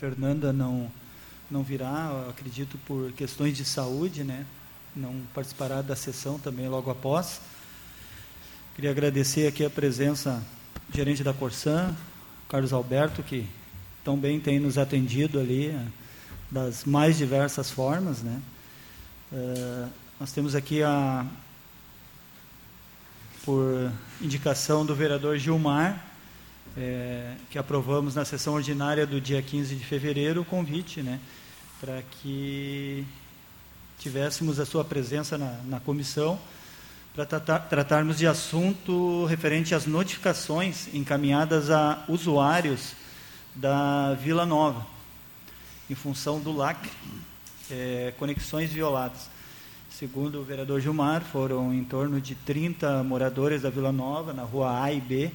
Fernanda 0.00 0.50
não 0.50 0.90
não 1.50 1.62
virá, 1.62 2.26
acredito 2.30 2.78
por 2.86 3.12
questões 3.12 3.54
de 3.54 3.66
saúde, 3.66 4.24
né? 4.24 4.46
Não 4.96 5.14
participará 5.34 5.82
da 5.82 5.94
sessão 5.94 6.38
também 6.38 6.68
logo 6.68 6.90
após. 6.90 7.40
Queria 8.74 8.92
agradecer 8.92 9.46
aqui 9.46 9.62
a 9.62 9.68
presença 9.68 10.42
do 10.88 10.96
gerente 10.96 11.22
da 11.22 11.34
Corsan, 11.34 11.94
Carlos 12.48 12.72
Alberto, 12.72 13.22
que 13.22 13.46
tão 14.02 14.16
bem 14.16 14.40
tem 14.40 14.58
nos 14.58 14.78
atendido 14.78 15.38
ali 15.38 15.66
eh, 15.66 15.86
das 16.50 16.84
mais 16.84 17.18
diversas 17.18 17.70
formas, 17.70 18.22
né? 18.22 18.40
Uh, 19.30 19.88
nós 20.18 20.32
temos 20.32 20.54
aqui 20.54 20.82
a 20.82 21.26
por 23.44 23.92
indicação 24.20 24.86
do 24.86 24.94
vereador 24.94 25.36
Gilmar, 25.36 26.09
é, 26.80 27.34
que 27.50 27.58
aprovamos 27.58 28.14
na 28.14 28.24
sessão 28.24 28.54
ordinária 28.54 29.06
do 29.06 29.20
dia 29.20 29.42
15 29.42 29.74
de 29.74 29.84
fevereiro 29.84 30.40
o 30.40 30.44
convite, 30.44 31.02
né, 31.02 31.20
para 31.78 32.02
que 32.02 33.04
tivéssemos 33.98 34.58
a 34.58 34.64
sua 34.64 34.82
presença 34.82 35.36
na, 35.36 35.60
na 35.66 35.78
comissão 35.78 36.38
para 37.14 37.26
tratar, 37.26 37.58
tratarmos 37.60 38.16
de 38.16 38.26
assunto 38.26 39.26
referente 39.26 39.74
às 39.74 39.84
notificações 39.84 40.88
encaminhadas 40.94 41.70
a 41.70 42.02
usuários 42.08 42.94
da 43.54 44.14
Vila 44.14 44.46
Nova, 44.46 44.86
em 45.90 45.94
função 45.94 46.40
do 46.40 46.50
LACRE, 46.50 46.90
é, 47.70 48.14
conexões 48.16 48.72
violadas. 48.72 49.28
Segundo 49.90 50.40
o 50.40 50.44
vereador 50.44 50.80
Gilmar, 50.80 51.20
foram 51.20 51.74
em 51.74 51.84
torno 51.84 52.20
de 52.20 52.34
30 52.34 53.02
moradores 53.02 53.62
da 53.62 53.70
Vila 53.70 53.92
Nova, 53.92 54.32
na 54.32 54.44
rua 54.44 54.82
A 54.82 54.90
e 54.92 55.00
B, 55.00 55.30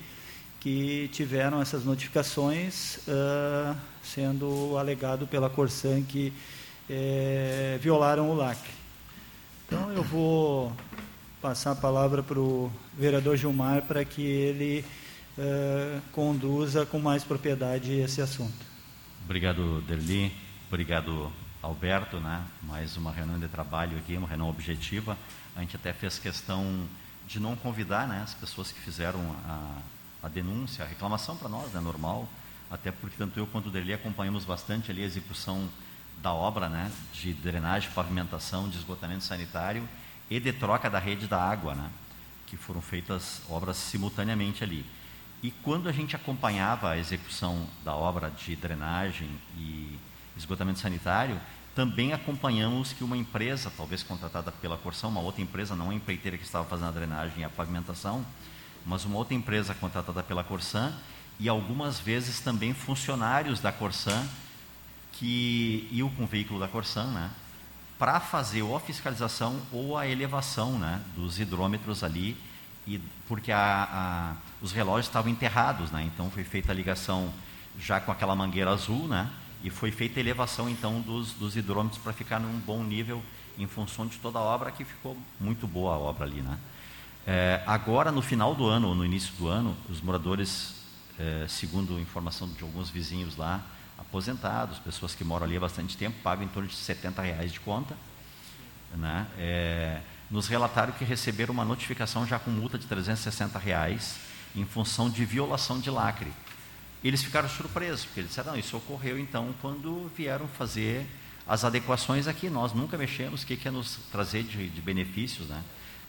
que 0.66 1.08
tiveram 1.14 1.62
essas 1.62 1.86
notificações, 1.86 2.98
uh, 3.08 3.78
sendo 4.02 4.76
alegado 4.80 5.28
pela 5.28 5.48
Corsan 5.48 6.02
que 6.02 6.34
é, 6.90 7.78
violaram 7.80 8.32
o 8.32 8.34
LACRE. 8.34 8.72
Então, 9.68 9.92
eu 9.92 10.02
vou 10.02 10.76
passar 11.40 11.74
a 11.74 11.76
palavra 11.76 12.24
para 12.24 12.40
o 12.40 12.72
vereador 12.98 13.38
Gilmar 13.38 13.84
para 13.84 14.04
que 14.04 14.24
ele 14.24 14.84
uh, 15.38 16.02
conduza 16.12 16.84
com 16.84 16.98
mais 16.98 17.24
propriedade 17.24 17.94
esse 18.00 18.20
assunto. 18.20 18.66
Obrigado, 19.24 19.82
Derli. 19.82 20.32
Obrigado, 20.68 21.32
Alberto, 21.62 22.20
né? 22.20 22.44
mais 22.64 22.98
uma 22.98 23.12
reunião 23.12 23.40
de 23.40 23.48
trabalho 23.50 24.00
aqui, 24.00 24.18
uma 24.18 24.28
reunião 24.28 24.50
objetiva. 24.50 25.16
A 25.56 25.60
gente 25.60 25.76
até 25.76 25.94
fez 25.94 26.18
questão 26.18 26.88
de 27.28 27.40
não 27.40 27.56
convidar 27.56 28.08
né, 28.08 28.22
as 28.24 28.34
pessoas 28.34 28.72
que 28.72 28.80
fizeram 28.80 29.20
a, 29.48 29.78
a 30.26 30.28
denúncia, 30.28 30.84
a 30.84 30.88
reclamação 30.88 31.38
para 31.38 31.48
nós, 31.48 31.70
é 31.72 31.76
né, 31.76 31.82
normal, 31.82 32.28
até 32.70 32.92
porque 32.92 33.16
tanto 33.16 33.38
eu 33.38 33.46
quanto 33.46 33.70
o 33.70 33.72
Deli 33.72 33.94
acompanhamos 33.94 34.44
bastante 34.44 34.90
ali 34.90 35.04
a 35.04 35.06
execução 35.06 35.70
da 36.20 36.34
obra 36.34 36.68
né, 36.68 36.92
de 37.14 37.32
drenagem, 37.32 37.92
pavimentação, 37.92 38.68
de 38.68 38.76
esgotamento 38.78 39.24
sanitário 39.24 39.88
e 40.28 40.40
de 40.40 40.52
troca 40.52 40.90
da 40.90 40.98
rede 40.98 41.28
da 41.28 41.40
água, 41.40 41.76
né, 41.76 41.92
que 42.48 42.58
foram 42.58 42.82
feitas 42.82 43.44
obras 43.48 43.78
simultaneamente 43.78 44.64
ali. 44.64 44.84
E 45.44 45.52
quando 45.52 45.88
a 45.88 45.92
gente 45.92 46.16
acompanhava 46.16 46.90
a 46.90 46.98
execução 46.98 47.68
da 47.84 47.94
obra 47.94 48.32
de 48.32 48.56
drenagem 48.56 49.30
e 49.56 49.96
esgotamento 50.36 50.80
sanitário, 50.80 51.40
também 51.76 52.14
acompanhamos 52.14 52.94
que 52.94 53.04
uma 53.04 53.16
empresa, 53.16 53.72
talvez 53.78 54.02
contratada 54.02 54.52
pela 54.52 54.78
Corção, 54.78 55.12
uma 55.12 55.20
outra 55.22 55.44
empresa, 55.44 55.76
não 55.76 55.92
a 55.92 55.94
empreiteira 55.94 56.36
que 56.36 56.44
estava 56.46 56.66
fazendo 56.66 56.88
a 56.88 56.92
drenagem 56.92 57.42
e 57.42 57.44
a 57.44 57.50
pavimentação, 57.50 58.26
mas 58.86 59.06
uma 59.06 59.18
outra 59.18 59.34
empresa 59.34 59.74
contratada 59.74 60.22
pela 60.22 60.44
Corsan 60.44 60.94
e 61.40 61.50
algumas 61.50 62.00
vezes 62.00 62.40
também 62.40 62.74
funcionários 62.74 63.60
da 63.60 63.72
Corsan 63.72 64.26
que 65.14 65.88
iam 65.92 66.10
com 66.10 66.24
o 66.24 66.28
veículo 66.28 66.60
da 66.60 66.68
Corsan, 66.68 67.06
né, 67.12 67.32
para 67.98 68.20
fazer 68.20 68.62
ou 68.62 68.76
a 68.76 68.80
fiscalização 68.80 69.60
ou 69.72 69.98
a 69.98 70.08
elevação, 70.08 70.78
né, 70.78 71.02
dos 71.16 71.40
hidrômetros 71.40 72.04
ali, 72.04 72.38
e 72.86 73.00
porque 73.28 73.52
a, 73.52 73.90
a, 73.90 74.36
os 74.62 74.72
relógios 74.72 75.08
estavam 75.08 75.32
enterrados, 75.32 75.92
né, 75.92 76.04
então 76.04 76.30
foi 76.30 76.44
feita 76.44 76.72
a 76.72 76.76
ligação 76.76 77.32
já 77.80 78.00
com 78.00 78.12
aquela 78.12 78.36
mangueira 78.36 78.72
azul, 78.72 79.08
né, 79.08 79.30
e 79.64 79.70
foi 79.70 79.90
feita 79.90 80.20
a 80.20 80.22
elevação 80.22 80.70
então 80.70 81.02
dos, 81.02 81.32
dos 81.34 81.56
hidrômetros 81.56 82.02
para 82.02 82.14
ficar 82.14 82.40
num 82.40 82.60
bom 82.60 82.84
nível 82.84 83.24
em 83.58 83.68
função 83.68 84.06
de 84.06 84.18
toda 84.18 84.38
a 84.38 84.42
obra 84.42 84.72
que 84.72 84.84
ficou 84.84 85.18
muito 85.40 85.66
boa 85.66 85.96
a 85.96 85.98
obra 85.98 86.26
ali, 86.26 86.42
né? 86.42 86.60
É, 87.28 87.62
agora 87.66 88.12
no 88.12 88.22
final 88.22 88.54
do 88.54 88.68
ano 88.68 88.90
ou 88.90 88.96
no 88.96 89.06
início 89.06 89.34
do 89.36 89.48
ano, 89.48 89.76
os 89.90 90.02
moradores, 90.02 90.76
é, 91.20 91.46
segundo 91.48 92.00
informação 92.00 92.48
de 92.50 92.64
alguns 92.64 92.90
vizinhos 92.90 93.36
lá, 93.36 93.66
aposentados, 93.98 94.80
pessoas 94.80 95.16
que 95.16 95.24
moram 95.24 95.46
ali 95.46 95.58
há 95.58 95.60
bastante 95.60 95.98
tempo, 95.98 96.18
pagam 96.22 96.46
em 96.46 96.50
torno 96.50 96.70
de 96.70 96.76
70 96.76 97.22
reais 97.22 97.52
de 97.52 97.60
conta, 97.60 97.96
né? 98.96 99.28
É, 99.38 100.02
nos 100.30 100.48
relataram 100.48 100.94
que 100.94 101.06
receberam 101.06 101.54
uma 101.54 101.66
notificação 101.66 102.26
já 102.26 102.40
com 102.40 102.50
multa 102.50 102.78
de 102.78 102.88
360 102.88 103.60
reais 103.60 104.18
em 104.56 104.66
função 104.66 105.10
de 105.10 105.24
violação 105.26 105.80
de 105.80 105.90
lacre 105.90 106.32
eles 107.08 107.22
ficaram 107.22 107.48
surpresos, 107.48 108.04
porque 108.04 108.22
eles 108.22 108.30
disseram, 108.30 108.54
não, 108.54 108.60
isso 108.60 108.76
ocorreu 108.76 109.20
então 109.20 109.54
quando 109.62 110.12
vieram 110.18 110.48
fazer 110.48 111.06
as 111.48 111.64
adequações 111.64 112.28
aqui. 112.28 112.50
Nós 112.50 112.74
nunca 112.74 112.98
mexemos, 112.98 113.44
o 113.44 113.46
que, 113.46 113.56
que 113.56 113.68
é 113.68 113.72
nos 113.72 114.00
trazer 114.12 114.42
de, 114.42 114.70
de 114.70 114.82
benefícios, 114.82 115.48
né? 115.48 115.64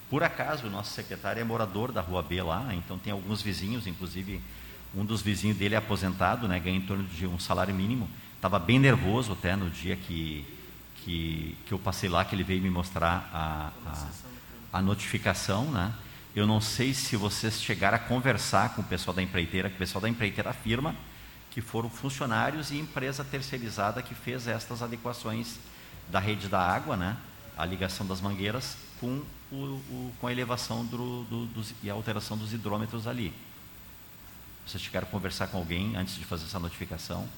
Por 0.08 0.22
acaso, 0.22 0.66
o 0.66 0.70
nosso 0.70 0.92
secretário 0.92 1.40
é 1.40 1.44
morador 1.44 1.90
da 1.90 2.00
Rua 2.00 2.22
B 2.22 2.40
lá, 2.42 2.72
então 2.74 2.98
tem 2.98 3.12
alguns 3.12 3.42
vizinhos, 3.42 3.86
inclusive 3.86 4.40
um 4.94 5.04
dos 5.04 5.20
vizinhos 5.20 5.56
dele 5.56 5.74
é 5.74 5.78
aposentado, 5.78 6.46
né, 6.46 6.60
ganha 6.60 6.76
em 6.76 6.82
torno 6.82 7.04
de 7.04 7.26
um 7.26 7.38
salário 7.38 7.74
mínimo. 7.74 8.08
Estava 8.36 8.58
bem 8.58 8.78
nervoso 8.78 9.32
até 9.32 9.56
no 9.56 9.68
dia 9.68 9.96
que, 9.96 10.46
que, 10.96 11.56
que 11.66 11.72
eu 11.72 11.78
passei 11.78 12.08
lá, 12.08 12.24
que 12.24 12.34
ele 12.34 12.44
veio 12.44 12.62
me 12.62 12.70
mostrar 12.70 13.28
a, 13.32 13.72
a, 14.72 14.78
a 14.78 14.82
notificação, 14.82 15.70
né? 15.70 15.92
Eu 16.34 16.46
não 16.46 16.60
sei 16.60 16.92
se 16.92 17.16
vocês 17.16 17.60
chegaram 17.60 17.96
a 17.96 17.98
conversar 17.98 18.74
com 18.74 18.82
o 18.82 18.84
pessoal 18.84 19.14
da 19.14 19.22
empreiteira, 19.22 19.70
que 19.70 19.76
o 19.76 19.78
pessoal 19.78 20.02
da 20.02 20.08
empreiteira 20.08 20.50
afirma 20.50 20.94
que 21.50 21.62
foram 21.62 21.88
funcionários 21.88 22.70
e 22.70 22.76
empresa 22.76 23.24
terceirizada 23.24 24.02
que 24.02 24.14
fez 24.14 24.46
estas 24.46 24.82
adequações 24.82 25.58
da 26.10 26.20
rede 26.20 26.48
da 26.48 26.60
água, 26.60 26.94
né? 26.98 27.16
a 27.56 27.64
ligação 27.64 28.06
das 28.06 28.20
mangueiras, 28.20 28.76
com, 29.00 29.22
o, 29.50 29.56
o, 29.56 30.12
com 30.20 30.26
a 30.26 30.32
elevação 30.32 30.84
do, 30.84 31.24
do, 31.24 31.46
dos, 31.46 31.74
e 31.82 31.90
a 31.90 31.92
alteração 31.92 32.36
dos 32.36 32.52
hidrômetros 32.52 33.06
ali. 33.06 33.32
Vocês 34.66 34.90
a 34.94 35.02
conversar 35.02 35.46
com 35.46 35.58
alguém 35.58 35.94
antes 35.96 36.16
de 36.16 36.24
fazer 36.24 36.44
essa 36.44 36.58
notificação? 36.58 37.28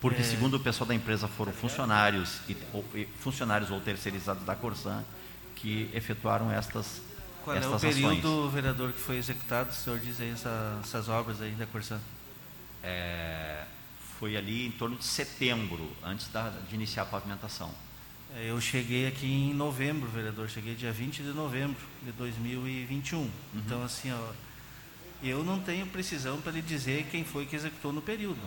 Porque, 0.00 0.20
é... 0.20 0.24
segundo 0.24 0.54
o 0.54 0.60
pessoal 0.60 0.86
da 0.86 0.94
empresa, 0.94 1.26
foram 1.26 1.52
funcionários, 1.52 2.40
e, 2.48 2.56
ou, 2.72 2.84
funcionários 3.18 3.70
ou 3.70 3.80
terceirizados 3.80 4.44
da 4.44 4.54
Corsan 4.54 5.02
que 5.54 5.90
efetuaram 5.94 6.50
estas 6.50 7.00
qual 7.42 7.56
é 7.56 7.60
o 7.60 7.78
período, 7.78 8.16
ações. 8.16 8.52
vereador, 8.52 8.92
que 8.92 8.98
foi 8.98 9.16
executado? 9.16 9.70
O 9.70 9.72
senhor 9.72 10.00
diz 10.00 10.20
aí 10.20 10.30
essa, 10.30 10.80
essas 10.82 11.08
obras 11.08 11.40
aí 11.40 11.52
da 11.52 11.64
Corsan? 11.64 12.00
É, 12.82 13.64
foi 14.18 14.36
ali 14.36 14.66
em 14.66 14.70
torno 14.72 14.96
de 14.96 15.04
setembro, 15.04 15.90
antes 16.04 16.28
da, 16.28 16.50
de 16.68 16.74
iniciar 16.74 17.04
a 17.04 17.06
pavimentação. 17.06 17.72
É, 18.34 18.50
eu 18.50 18.60
cheguei 18.60 19.06
aqui 19.06 19.26
em 19.26 19.54
novembro, 19.54 20.08
vereador. 20.08 20.48
Cheguei 20.48 20.74
dia 20.74 20.92
20 20.92 21.22
de 21.22 21.28
novembro 21.28 21.80
de 22.02 22.12
2021. 22.12 23.18
Uhum. 23.18 23.30
Então, 23.54 23.82
assim, 23.84 24.12
ó, 24.12 24.32
eu 25.22 25.44
não 25.44 25.60
tenho 25.60 25.86
precisão 25.86 26.40
para 26.40 26.52
lhe 26.52 26.62
dizer 26.62 27.06
quem 27.10 27.24
foi 27.24 27.46
que 27.46 27.56
executou 27.56 27.92
no 27.92 28.02
período. 28.02 28.40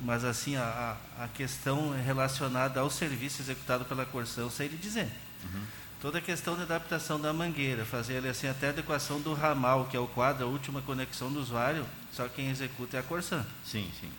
Mas, 0.00 0.24
assim, 0.24 0.56
a, 0.56 0.96
a 1.18 1.28
questão 1.28 1.90
relacionada 2.04 2.80
ao 2.80 2.90
serviço 2.90 3.42
executado 3.42 3.84
pela 3.84 4.04
Corsan, 4.04 4.42
eu 4.42 4.50
sei 4.50 4.68
lhe 4.68 4.76
dizer. 4.76 5.08
Uhum 5.44 5.62
toda 6.00 6.18
a 6.18 6.20
questão 6.20 6.54
de 6.54 6.62
adaptação 6.62 7.20
da 7.20 7.32
mangueira, 7.32 7.84
fazer 7.84 8.24
assim 8.26 8.46
até 8.46 8.68
a 8.68 8.70
adequação 8.70 9.20
do 9.20 9.34
ramal, 9.34 9.86
que 9.86 9.96
é 9.96 10.00
o 10.00 10.06
quadro, 10.06 10.44
a 10.44 10.48
última 10.48 10.82
conexão 10.82 11.32
do 11.32 11.40
usuário, 11.40 11.84
só 12.12 12.28
quem 12.28 12.50
executa 12.50 12.96
é 12.96 13.00
a 13.00 13.02
Corsan. 13.02 13.44
Sim, 13.64 13.90
sim. 14.00 14.10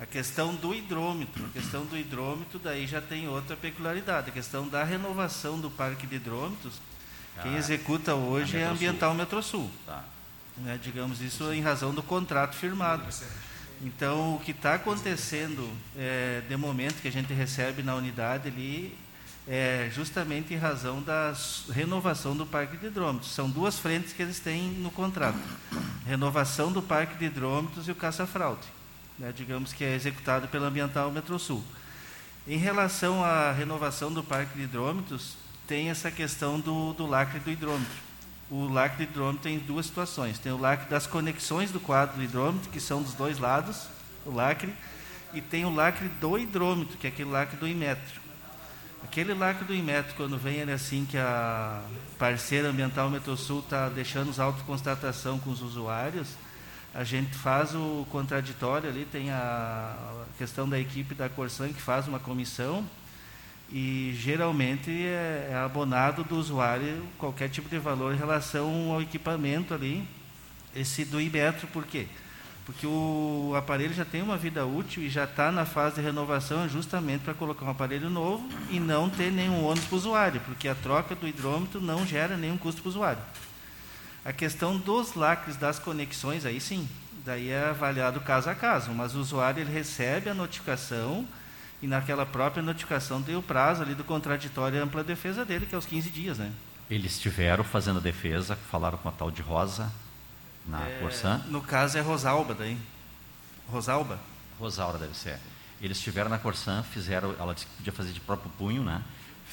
A 0.00 0.06
questão 0.06 0.54
do 0.54 0.74
hidrômetro, 0.74 1.44
a 1.44 1.48
questão 1.50 1.84
do 1.84 1.96
hidrômetro 1.96 2.58
daí 2.58 2.86
já 2.86 3.02
tem 3.02 3.28
outra 3.28 3.54
peculiaridade, 3.54 4.30
a 4.30 4.32
questão 4.32 4.66
da 4.66 4.82
renovação 4.82 5.60
do 5.60 5.70
parque 5.70 6.06
de 6.06 6.16
hidrômetros, 6.16 6.80
ah, 7.36 7.42
quem 7.42 7.56
executa 7.56 8.14
hoje 8.14 8.56
é 8.56 8.64
a 8.64 8.70
Ambiental 8.70 9.14
Metrosul. 9.14 9.70
Tá. 9.84 10.04
Né, 10.56 10.78
digamos 10.82 11.20
isso 11.20 11.52
em 11.52 11.60
razão 11.60 11.94
do 11.94 12.02
contrato 12.02 12.56
firmado. 12.56 13.04
Então, 13.82 14.36
o 14.36 14.40
que 14.40 14.50
está 14.50 14.74
acontecendo 14.74 15.70
é, 15.96 16.42
de 16.48 16.56
momento 16.56 17.00
que 17.00 17.08
a 17.08 17.12
gente 17.12 17.32
recebe 17.32 17.82
na 17.82 17.94
unidade 17.94 18.48
ali 18.48 18.96
é, 19.48 19.90
justamente 19.92 20.52
em 20.52 20.56
razão 20.56 21.02
da 21.02 21.32
renovação 21.70 22.36
do 22.36 22.46
parque 22.46 22.76
de 22.76 22.86
hidrômetros. 22.86 23.32
São 23.32 23.48
duas 23.48 23.78
frentes 23.78 24.12
que 24.12 24.22
eles 24.22 24.38
têm 24.38 24.62
no 24.62 24.90
contrato: 24.90 25.38
renovação 26.06 26.70
do 26.70 26.82
parque 26.82 27.16
de 27.16 27.24
hidrômetros 27.26 27.88
e 27.88 27.90
o 27.90 27.94
caça-fraude, 27.94 28.66
né, 29.20 29.32
digamos 29.36 29.74
que 29.74 29.84
é 29.84 29.94
executado 29.94 30.48
pela 30.48 30.68
Ambiental 30.68 31.12
Metrosul. 31.12 31.62
Em 32.48 32.56
relação 32.56 33.22
à 33.22 33.52
renovação 33.52 34.10
do 34.10 34.24
parque 34.24 34.56
de 34.56 34.64
hidrômetros, 34.64 35.36
tem 35.66 35.90
essa 35.90 36.10
questão 36.10 36.58
do, 36.58 36.94
do 36.94 37.06
lacre 37.06 37.38
do 37.38 37.50
hidrômetro. 37.50 38.10
O 38.50 38.66
lacre 38.66 39.04
do 39.04 39.10
hidrômetro 39.10 39.42
tem 39.42 39.58
duas 39.58 39.86
situações: 39.86 40.38
tem 40.38 40.50
o 40.50 40.56
lacre 40.56 40.88
das 40.88 41.06
conexões 41.06 41.70
do 41.70 41.78
quadro 41.78 42.16
do 42.16 42.24
hidrômetro, 42.24 42.70
que 42.70 42.80
são 42.80 43.02
dos 43.02 43.12
dois 43.12 43.38
lados, 43.38 43.88
o 44.24 44.34
lacre, 44.34 44.72
e 45.34 45.42
tem 45.42 45.66
o 45.66 45.72
lacre 45.72 46.08
do 46.08 46.38
hidrômetro, 46.38 46.96
que 46.96 47.06
é 47.06 47.10
aquele 47.10 47.30
lacre 47.30 47.58
do 47.58 47.68
Imetro. 47.68 48.20
Aquele 49.04 49.34
lacre 49.34 49.64
do 49.66 49.74
Imetro, 49.74 50.14
quando 50.14 50.38
vem 50.38 50.56
ele 50.56 50.72
assim 50.72 51.06
que 51.08 51.18
a 51.18 51.82
parceira 52.18 52.68
ambiental 52.68 53.10
Metrosul 53.10 53.60
está 53.60 53.88
deixando 53.88 54.30
os 54.30 54.40
autoconstatação 54.40 55.38
com 55.38 55.50
os 55.50 55.60
usuários, 55.60 56.28
a 56.94 57.04
gente 57.04 57.34
faz 57.36 57.74
o 57.74 58.06
contraditório 58.10 58.88
ali, 58.88 59.06
tem 59.10 59.30
a 59.30 59.94
questão 60.36 60.68
da 60.68 60.78
equipe 60.78 61.14
da 61.14 61.28
Corsan 61.28 61.68
que 61.68 61.80
faz 61.80 62.08
uma 62.08 62.18
comissão 62.18 62.84
e 63.72 64.12
geralmente 64.18 64.90
é, 64.90 65.50
é 65.52 65.56
abonado 65.56 66.24
do 66.24 66.36
usuário 66.36 67.04
qualquer 67.16 67.48
tipo 67.48 67.68
de 67.68 67.78
valor 67.78 68.12
em 68.12 68.18
relação 68.18 68.90
ao 68.90 69.00
equipamento 69.00 69.72
ali, 69.72 70.06
esse 70.74 71.04
do 71.04 71.20
Imetro, 71.20 71.68
por 71.68 71.84
quê? 71.86 72.06
Porque 72.66 72.86
o 72.86 73.52
aparelho 73.56 73.94
já 73.94 74.04
tem 74.04 74.22
uma 74.22 74.36
vida 74.36 74.66
útil 74.66 75.02
e 75.02 75.08
já 75.08 75.24
está 75.24 75.50
na 75.50 75.64
fase 75.64 75.96
de 75.96 76.02
renovação 76.02 76.68
justamente 76.68 77.22
para 77.22 77.34
colocar 77.34 77.64
um 77.64 77.70
aparelho 77.70 78.10
novo 78.10 78.48
e 78.70 78.78
não 78.78 79.08
ter 79.08 79.30
nenhum 79.30 79.64
ônus 79.64 79.84
para 79.84 79.94
o 79.94 79.98
usuário, 79.98 80.40
porque 80.44 80.68
a 80.68 80.74
troca 80.74 81.14
do 81.14 81.26
hidrômetro 81.26 81.80
não 81.80 82.06
gera 82.06 82.36
nenhum 82.36 82.58
custo 82.58 82.82
para 82.82 82.88
o 82.88 82.90
usuário. 82.90 83.22
A 84.24 84.32
questão 84.32 84.76
dos 84.76 85.14
lacres 85.14 85.56
das 85.56 85.78
conexões, 85.78 86.44
aí 86.44 86.60
sim, 86.60 86.88
daí 87.24 87.50
é 87.50 87.70
avaliado 87.70 88.20
caso 88.20 88.50
a 88.50 88.54
caso, 88.54 88.92
mas 88.92 89.14
o 89.14 89.20
usuário 89.20 89.60
ele 89.60 89.72
recebe 89.72 90.28
a 90.28 90.34
notificação 90.34 91.26
e 91.82 91.86
naquela 91.86 92.26
própria 92.26 92.62
notificação 92.62 93.22
tem 93.22 93.36
o 93.36 93.42
prazo 93.42 93.82
ali 93.82 93.94
do 93.94 94.04
contraditório 94.04 94.76
e 94.76 94.80
ampla 94.80 95.02
defesa 95.02 95.44
dele, 95.44 95.64
que 95.64 95.74
é 95.74 95.78
os 95.78 95.86
15 95.86 96.10
dias, 96.10 96.38
né? 96.38 96.52
Eles 96.90 97.12
estiveram 97.12 97.64
fazendo 97.64 97.98
a 97.98 98.02
defesa, 98.02 98.56
falaram 98.70 98.98
com 98.98 99.08
a 99.08 99.12
tal 99.12 99.30
de 99.30 99.40
Rosa, 99.40 99.90
na 100.66 100.86
é, 100.86 100.98
Corsan? 100.98 101.38
No 101.48 101.62
caso 101.62 101.96
é 101.96 102.00
Rosalba 102.00 102.54
daí. 102.54 102.76
Rosalba? 103.68 104.18
Rosaura 104.58 104.98
deve 104.98 105.16
ser. 105.16 105.38
Eles 105.80 105.96
estiveram 105.96 106.28
na 106.28 106.38
Corsan, 106.38 106.82
fizeram, 106.82 107.34
ela 107.38 107.54
disse 107.54 107.66
que 107.66 107.76
podia 107.76 107.92
fazer 107.92 108.12
de 108.12 108.20
próprio 108.20 108.50
punho, 108.58 108.82
né? 108.82 109.02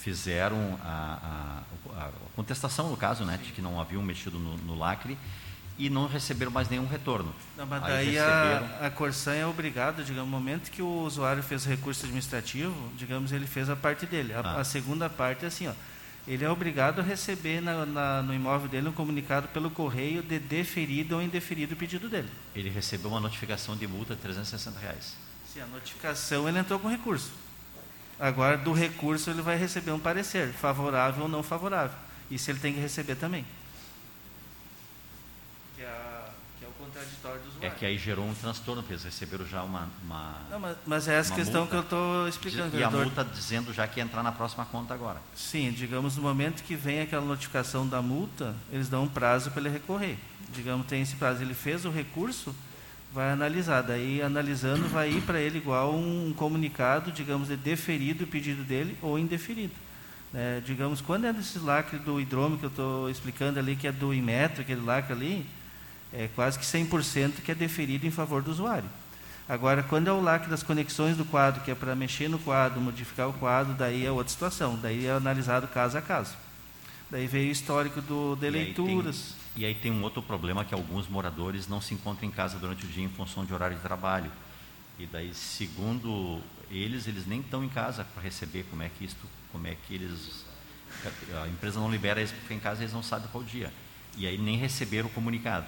Fizeram 0.07 0.79
a, 0.83 1.63
a, 1.93 2.03
a 2.05 2.09
contestação 2.33 2.89
no 2.89 2.95
caso, 2.95 3.25
né? 3.25 3.37
De 3.43 3.51
que 3.51 3.61
não 3.61 3.77
haviam 3.81 4.01
mexido 4.01 4.39
no, 4.39 4.57
no 4.59 4.73
lacre 4.73 5.17
e 5.77 5.89
não 5.89 6.07
receberam 6.07 6.49
mais 6.49 6.69
nenhum 6.69 6.87
retorno. 6.87 7.35
Não, 7.57 7.65
mas 7.65 7.83
daí 7.83 8.11
receberam... 8.11 8.69
a, 8.79 8.85
a 8.87 8.89
Corsan 8.89 9.33
é 9.33 9.45
obrigada, 9.45 10.03
digamos, 10.03 10.31
no 10.31 10.39
momento 10.39 10.71
que 10.71 10.81
o 10.81 11.01
usuário 11.01 11.43
fez 11.43 11.65
o 11.65 11.69
recurso 11.69 12.05
administrativo, 12.05 12.73
digamos, 12.97 13.33
ele 13.33 13.45
fez 13.45 13.69
a 13.69 13.75
parte 13.75 14.05
dele. 14.05 14.33
A, 14.33 14.39
ah. 14.39 14.61
a 14.61 14.63
segunda 14.63 15.09
parte 15.09 15.43
é 15.43 15.49
assim, 15.49 15.67
ó 15.67 15.73
ele 16.27 16.43
é 16.43 16.49
obrigado 16.49 16.99
a 16.99 17.03
receber 17.03 17.61
na, 17.61 17.85
na, 17.85 18.21
no 18.21 18.33
imóvel 18.33 18.67
dele 18.67 18.89
um 18.89 18.91
comunicado 18.91 19.47
pelo 19.47 19.71
correio 19.71 20.21
de 20.21 20.37
deferido 20.37 21.15
ou 21.15 21.21
indeferido 21.21 21.73
o 21.73 21.77
pedido 21.77 22.09
dele. 22.09 22.29
Ele 22.53 22.69
recebeu 22.69 23.09
uma 23.09 23.19
notificação 23.21 23.77
de 23.77 23.87
multa 23.87 24.13
de 24.13 24.21
360 24.21 24.77
reais. 24.77 25.15
Sim, 25.53 25.61
a 25.61 25.67
notificação 25.67 26.47
ele 26.49 26.59
entrou 26.59 26.79
com 26.79 26.89
recurso. 26.89 27.31
Agora, 28.19 28.57
do 28.57 28.73
recurso, 28.73 29.29
ele 29.29 29.41
vai 29.41 29.57
receber 29.57 29.91
um 29.91 29.99
parecer, 29.99 30.51
favorável 30.53 31.23
ou 31.23 31.29
não 31.29 31.43
favorável. 31.43 31.97
Isso 32.29 32.49
ele 32.49 32.59
tem 32.59 32.73
que 32.73 32.79
receber 32.79 33.15
também. 33.15 33.45
contraditório 36.97 37.41
do 37.41 37.47
usuário. 37.49 37.67
É 37.67 37.69
que 37.69 37.85
aí 37.85 37.97
gerou 37.97 38.25
um 38.25 38.33
transtorno, 38.33 38.81
porque 38.81 38.93
eles 38.93 39.03
receberam 39.03 39.45
já 39.45 39.63
uma. 39.63 39.89
uma 40.03 40.41
Não, 40.49 40.59
mas, 40.59 40.77
mas, 40.85 41.07
é 41.07 41.15
essa 41.15 41.33
questão 41.33 41.61
multa, 41.61 41.71
que 41.71 41.77
eu 41.77 41.81
estou 41.81 42.27
explicando. 42.27 42.67
E 42.67 42.71
vereador. 42.71 43.01
a 43.01 43.03
multa 43.05 43.25
dizendo 43.25 43.73
já 43.73 43.87
que 43.87 43.99
ia 43.99 44.03
entrar 44.03 44.23
na 44.23 44.31
próxima 44.31 44.65
conta 44.65 44.93
agora. 44.93 45.21
Sim, 45.35 45.71
digamos, 45.71 46.15
no 46.15 46.23
momento 46.23 46.63
que 46.63 46.75
vem 46.75 47.01
aquela 47.01 47.25
notificação 47.25 47.87
da 47.87 48.01
multa, 48.01 48.55
eles 48.71 48.89
dão 48.89 49.03
um 49.03 49.09
prazo 49.09 49.51
para 49.51 49.61
ele 49.61 49.69
recorrer. 49.69 50.17
Digamos, 50.49 50.87
tem 50.87 51.01
esse 51.01 51.15
prazo. 51.15 51.41
Ele 51.41 51.53
fez 51.53 51.85
o 51.85 51.89
recurso, 51.89 52.55
vai 53.13 53.31
analisar. 53.31 53.81
Daí, 53.81 54.21
analisando, 54.21 54.87
vai 54.87 55.11
ir 55.11 55.21
para 55.21 55.39
ele 55.39 55.57
igual 55.57 55.93
um 55.95 56.33
comunicado, 56.35 57.11
digamos, 57.11 57.47
de 57.47 57.57
deferido 57.57 58.23
o 58.23 58.27
pedido 58.27 58.63
dele 58.63 58.97
ou 59.01 59.17
indeferido. 59.17 59.73
É, 60.33 60.61
digamos, 60.65 61.01
quando 61.01 61.25
é 61.25 61.33
desse 61.33 61.57
lacre 61.59 61.99
do 61.99 62.19
hidrômetro 62.19 62.59
que 62.59 62.65
eu 62.65 62.69
estou 62.69 63.09
explicando 63.09 63.59
ali, 63.59 63.75
que 63.75 63.87
é 63.87 63.91
do 63.91 64.13
Imetro, 64.13 64.61
aquele 64.61 64.81
lacre 64.81 65.13
ali, 65.13 65.45
é 66.13 66.29
quase 66.35 66.59
que 66.59 66.65
100% 66.65 67.41
que 67.43 67.51
é 67.51 67.55
deferido 67.55 68.05
em 68.05 68.11
favor 68.11 68.41
do 68.41 68.51
usuário. 68.51 68.89
Agora, 69.47 69.81
quando 69.81 70.09
é 70.09 70.11
o 70.11 70.21
lacre 70.21 70.49
das 70.49 70.61
conexões 70.61 71.15
do 71.15 71.23
quadro, 71.23 71.61
que 71.61 71.71
é 71.71 71.75
para 71.75 71.95
mexer 71.95 72.27
no 72.27 72.37
quadro, 72.37 72.81
modificar 72.81 73.29
o 73.29 73.33
quadro, 73.33 73.73
daí 73.73 74.05
é 74.05 74.11
outra 74.11 74.29
situação, 74.29 74.77
daí 74.81 75.05
é 75.05 75.11
analisado 75.11 75.67
caso 75.69 75.97
a 75.97 76.01
caso. 76.01 76.35
Daí 77.09 77.27
veio 77.27 77.47
o 77.47 77.51
histórico 77.51 78.01
do, 78.01 78.35
de 78.35 78.49
leituras. 78.49 79.33
E 79.57 79.65
aí 79.65 79.73
tem 79.73 79.91
um 79.91 80.03
outro 80.03 80.21
problema 80.21 80.63
que 80.63 80.73
alguns 80.73 81.07
moradores 81.07 81.67
não 81.67 81.81
se 81.81 81.91
encontram 81.91 82.29
em 82.29 82.31
casa 82.31 82.59
durante 82.59 82.85
o 82.85 82.87
dia 82.87 83.03
em 83.03 83.09
função 83.09 83.43
de 83.43 83.51
horário 83.51 83.75
de 83.75 83.81
trabalho. 83.81 84.31
E 84.99 85.07
daí, 85.07 85.33
segundo 85.33 86.39
eles, 86.69 87.07
eles 87.07 87.25
nem 87.25 87.39
estão 87.39 87.63
em 87.63 87.69
casa 87.69 88.05
para 88.05 88.21
receber 88.21 88.65
como 88.69 88.83
é 88.83 88.89
que 88.89 89.03
isto, 89.03 89.27
como 89.51 89.65
é 89.65 89.75
que 89.75 89.95
eles 89.95 90.45
a 91.43 91.47
empresa 91.47 91.79
não 91.79 91.91
libera 91.91 92.19
eles 92.19 92.31
porque 92.31 92.53
em 92.53 92.59
casa 92.59 92.81
eles 92.81 92.93
não 92.93 93.01
sabem 93.01 93.27
qual 93.31 93.43
dia. 93.43 93.73
E 94.15 94.27
aí 94.27 94.37
nem 94.37 94.57
receberam 94.57 95.07
o 95.07 95.11
comunicado. 95.11 95.67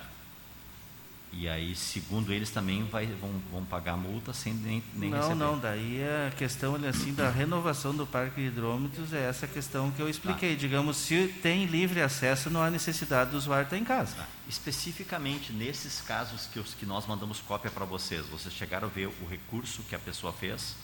E 1.32 1.48
aí, 1.48 1.76
segundo 1.76 2.34
eles, 2.34 2.50
também 2.50 2.84
vai, 2.86 3.06
vão, 3.06 3.32
vão 3.52 3.64
pagar 3.64 3.96
multa 3.96 4.34
sem 4.34 4.54
nem, 4.54 4.84
nem 4.96 5.10
não, 5.12 5.18
receber. 5.18 5.36
Não, 5.36 5.52
não, 5.52 5.60
daí 5.60 6.02
a 6.28 6.32
questão 6.32 6.76
assim, 6.88 7.14
da 7.14 7.30
renovação 7.30 7.96
do 7.96 8.06
parque 8.06 8.42
de 8.42 8.48
hidrômetros 8.48 9.14
é 9.14 9.30
essa 9.30 9.48
questão 9.48 9.92
que 9.92 10.02
eu 10.02 10.10
expliquei. 10.10 10.56
Tá. 10.56 10.60
Digamos, 10.60 10.98
se 10.98 11.28
tem 11.42 11.66
livre 11.66 12.02
acesso, 12.02 12.50
não 12.50 12.64
há 12.64 12.70
necessidade 12.70 13.32
do 13.32 13.38
usuário 13.38 13.66
estar 13.66 13.78
em 13.78 13.84
casa. 13.84 14.16
Tá. 14.16 14.28
Especificamente 14.48 15.54
nesses 15.54 16.02
casos 16.02 16.48
que, 16.48 16.60
os, 16.60 16.74
que 16.74 16.86
nós 16.86 17.06
mandamos 17.06 17.40
cópia 17.40 17.70
para 17.70 17.86
vocês, 17.86 18.26
vocês 18.26 18.54
chegaram 18.54 18.88
a 18.88 18.92
ver 18.92 19.08
o 19.08 19.28
recurso 19.30 19.84
que 19.84 19.96
a 19.96 20.00
pessoa 20.00 20.34
fez? 20.34 20.76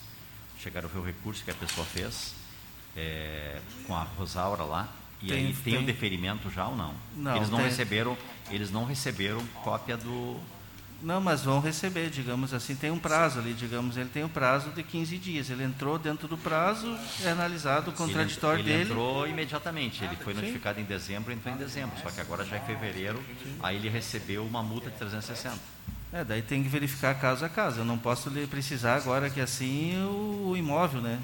Chegaram 0.60 0.88
a 0.88 0.92
ver 0.92 1.00
o 1.00 1.04
recurso 1.04 1.44
que 1.44 1.50
a 1.50 1.54
pessoa 1.54 1.84
fez 1.86 2.34
é, 2.96 3.60
com 3.86 3.94
a 3.94 4.02
Rosaura 4.02 4.62
lá? 4.62 4.88
E 5.22 5.28
tem, 5.28 5.46
aí 5.46 5.52
tem, 5.52 5.72
tem, 5.74 5.78
um 5.78 5.84
deferimento 5.84 6.50
já 6.50 6.66
ou 6.66 6.76
não? 6.76 6.94
Não. 7.16 7.36
Eles 7.36 7.50
não 7.50 7.58
tem. 7.58 7.68
receberam, 7.68 8.16
eles 8.50 8.70
não 8.70 8.84
receberam 8.84 9.42
cópia 9.62 9.96
do. 9.96 10.36
Não, 11.02 11.20
mas 11.20 11.42
vão 11.42 11.60
receber, 11.60 12.08
digamos 12.08 12.54
assim, 12.54 12.74
tem 12.74 12.90
um 12.90 12.98
prazo 12.98 13.38
ali, 13.38 13.52
digamos, 13.52 13.98
ele 13.98 14.08
tem 14.08 14.24
um 14.24 14.28
prazo 14.28 14.70
de 14.70 14.82
15 14.82 15.18
dias. 15.18 15.50
Ele 15.50 15.62
entrou 15.62 15.98
dentro 15.98 16.26
do 16.26 16.38
prazo, 16.38 16.96
é 17.22 17.30
analisado 17.30 17.90
o 17.90 17.94
contraditório 17.94 18.60
ele, 18.60 18.70
ele 18.70 18.78
dele. 18.78 18.90
Ele 18.90 19.00
entrou 19.00 19.26
imediatamente, 19.28 20.02
ele 20.02 20.16
foi 20.16 20.32
notificado 20.32 20.80
em 20.80 20.84
dezembro, 20.84 21.32
entrou 21.32 21.54
em 21.54 21.58
dezembro, 21.58 21.96
só 22.02 22.10
que 22.10 22.20
agora 22.20 22.44
já 22.44 22.56
é 22.56 22.60
fevereiro, 22.60 23.22
aí 23.62 23.76
ele 23.76 23.90
recebeu 23.90 24.44
uma 24.44 24.62
multa 24.62 24.90
de 24.90 24.96
360. 24.96 25.58
É, 26.12 26.24
daí 26.24 26.40
tem 26.40 26.62
que 26.62 26.68
verificar 26.68 27.14
caso 27.14 27.44
a 27.44 27.48
caso. 27.48 27.80
Eu 27.80 27.84
não 27.84 27.98
posso 27.98 28.30
precisar 28.48 28.96
agora 28.96 29.28
que 29.28 29.40
assim 29.40 29.96
o, 30.02 30.50
o 30.50 30.56
imóvel, 30.56 31.02
né? 31.02 31.20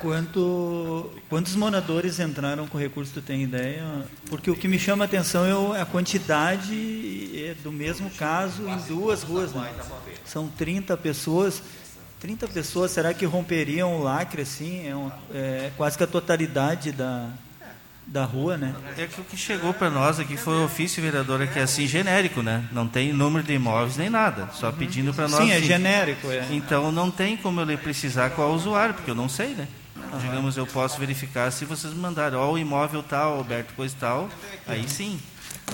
Quanto, 0.00 1.10
quantos 1.28 1.54
moradores 1.54 2.18
entraram 2.18 2.66
com 2.66 2.76
recurso, 2.76 3.12
tu 3.14 3.22
tem 3.22 3.42
ideia? 3.42 4.04
Porque 4.28 4.50
o 4.50 4.56
que 4.56 4.66
me 4.66 4.78
chama 4.78 5.04
a 5.04 5.06
atenção 5.06 5.74
é 5.74 5.80
a 5.80 5.86
quantidade 5.86 6.74
é 7.36 7.54
do 7.62 7.70
mesmo 7.70 8.10
caso 8.10 8.68
em 8.68 8.76
duas 8.88 9.22
ruas. 9.22 9.52
Né? 9.52 9.72
São 10.24 10.48
30 10.48 10.96
pessoas. 10.96 11.62
30 12.20 12.48
pessoas, 12.48 12.90
será 12.90 13.12
que 13.12 13.26
romperiam 13.26 13.98
o 13.98 14.02
lacre 14.02 14.42
assim? 14.42 14.88
É, 14.88 14.96
um, 14.96 15.10
é 15.34 15.70
quase 15.76 15.98
que 15.98 16.04
a 16.04 16.06
totalidade 16.06 16.90
da, 16.90 17.28
da 18.06 18.24
rua, 18.24 18.56
né? 18.56 18.74
É 18.96 19.06
que 19.06 19.20
o 19.20 19.24
que 19.24 19.36
chegou 19.36 19.72
para 19.72 19.90
nós 19.90 20.20
aqui 20.20 20.36
foi 20.36 20.54
o 20.54 20.64
ofício 20.64 21.02
vereador 21.02 21.46
que 21.46 21.58
é 21.58 21.62
assim 21.62 21.86
genérico, 21.86 22.42
né? 22.42 22.68
Não 22.70 22.86
tem 22.86 23.12
número 23.12 23.44
de 23.44 23.54
imóveis 23.54 23.96
nem 23.96 24.10
nada, 24.10 24.48
só 24.52 24.68
uhum. 24.68 24.72
pedindo 24.74 25.14
para 25.14 25.28
nós. 25.28 25.40
Sim, 25.40 25.50
é 25.50 25.60
genérico, 25.60 26.30
é. 26.30 26.46
Então 26.50 26.92
não 26.92 27.10
tem 27.10 27.36
como 27.36 27.60
eu 27.60 27.78
precisar 27.78 28.30
qual 28.30 28.52
usuário, 28.52 28.94
porque 28.94 29.10
eu 29.10 29.14
não 29.14 29.28
sei, 29.28 29.48
né? 29.48 29.66
Uhum. 29.96 30.18
Digamos, 30.18 30.56
eu 30.56 30.66
posso 30.66 30.98
verificar 30.98 31.50
se 31.50 31.64
vocês 31.64 31.94
mandaram, 31.94 32.38
ó, 32.38 32.52
o 32.52 32.58
imóvel 32.58 33.02
tal, 33.02 33.38
Alberto 33.38 33.72
coisa 33.74 33.94
tal, 33.98 34.28
aí 34.66 34.88
sim. 34.88 35.18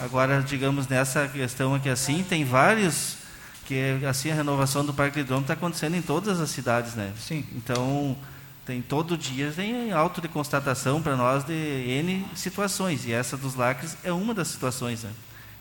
Agora, 0.03 0.41
digamos, 0.41 0.87
nessa 0.89 1.27
questão 1.29 1.75
aqui 1.75 1.89
assim, 1.89 2.25
tem 2.27 2.45
vários 2.45 3.19
que 3.67 4.05
assim 4.09 4.31
a 4.31 4.35
renovação 4.35 4.85
do 4.85 4.93
Parque 4.93 5.15
de 5.15 5.21
Hidrômetro 5.21 5.53
está 5.53 5.55
acontecendo 5.55 5.95
em 5.95 6.03
todas 6.03 6.41
as 6.41 6.51
cidades, 6.51 6.95
né? 6.95 7.13
Sim. 7.21 7.45
Então, 7.55 8.17
tem 8.71 8.81
todo 8.81 9.19
dia 9.19 9.51
tem 9.51 9.91
auto 9.91 10.21
de 10.21 10.29
constatação 10.29 11.03
para 11.03 11.17
nós 11.17 11.43
de 11.43 11.53
N 11.53 12.25
situações, 12.37 13.05
e 13.05 13.13
essa 13.13 13.37
dos 13.37 13.57
lacres 13.57 13.97
é 14.05 14.13
uma 14.13 14.33
das 14.33 14.47
situações. 14.47 15.03
Né? 15.03 15.11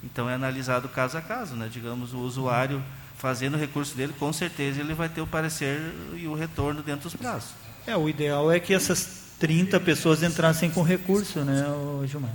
Então 0.04 0.30
é 0.30 0.36
analisado 0.36 0.88
caso 0.88 1.18
a 1.18 1.22
caso, 1.22 1.56
né? 1.56 1.68
digamos, 1.72 2.14
o 2.14 2.20
usuário 2.20 2.84
fazendo 3.18 3.56
o 3.56 3.58
recurso 3.58 3.98
dele, 3.98 4.14
com 4.20 4.32
certeza 4.32 4.80
ele 4.80 4.94
vai 4.94 5.10
ter 5.10 5.22
o 5.22 5.28
parecer 5.28 5.92
e 6.16 6.28
o 6.28 6.36
retorno 6.36 6.84
dentro 6.84 7.10
dos 7.10 7.16
prazos. 7.16 7.50
É, 7.88 7.98
o 7.98 8.08
ideal 8.08 8.52
é 8.52 8.60
que 8.60 8.76
essas 8.76 9.24
30 9.40 9.80
pessoas 9.80 10.22
entrassem 10.22 10.70
com 10.70 10.84
recurso, 10.84 11.40
né, 11.40 11.66
Gilmar? 12.06 12.30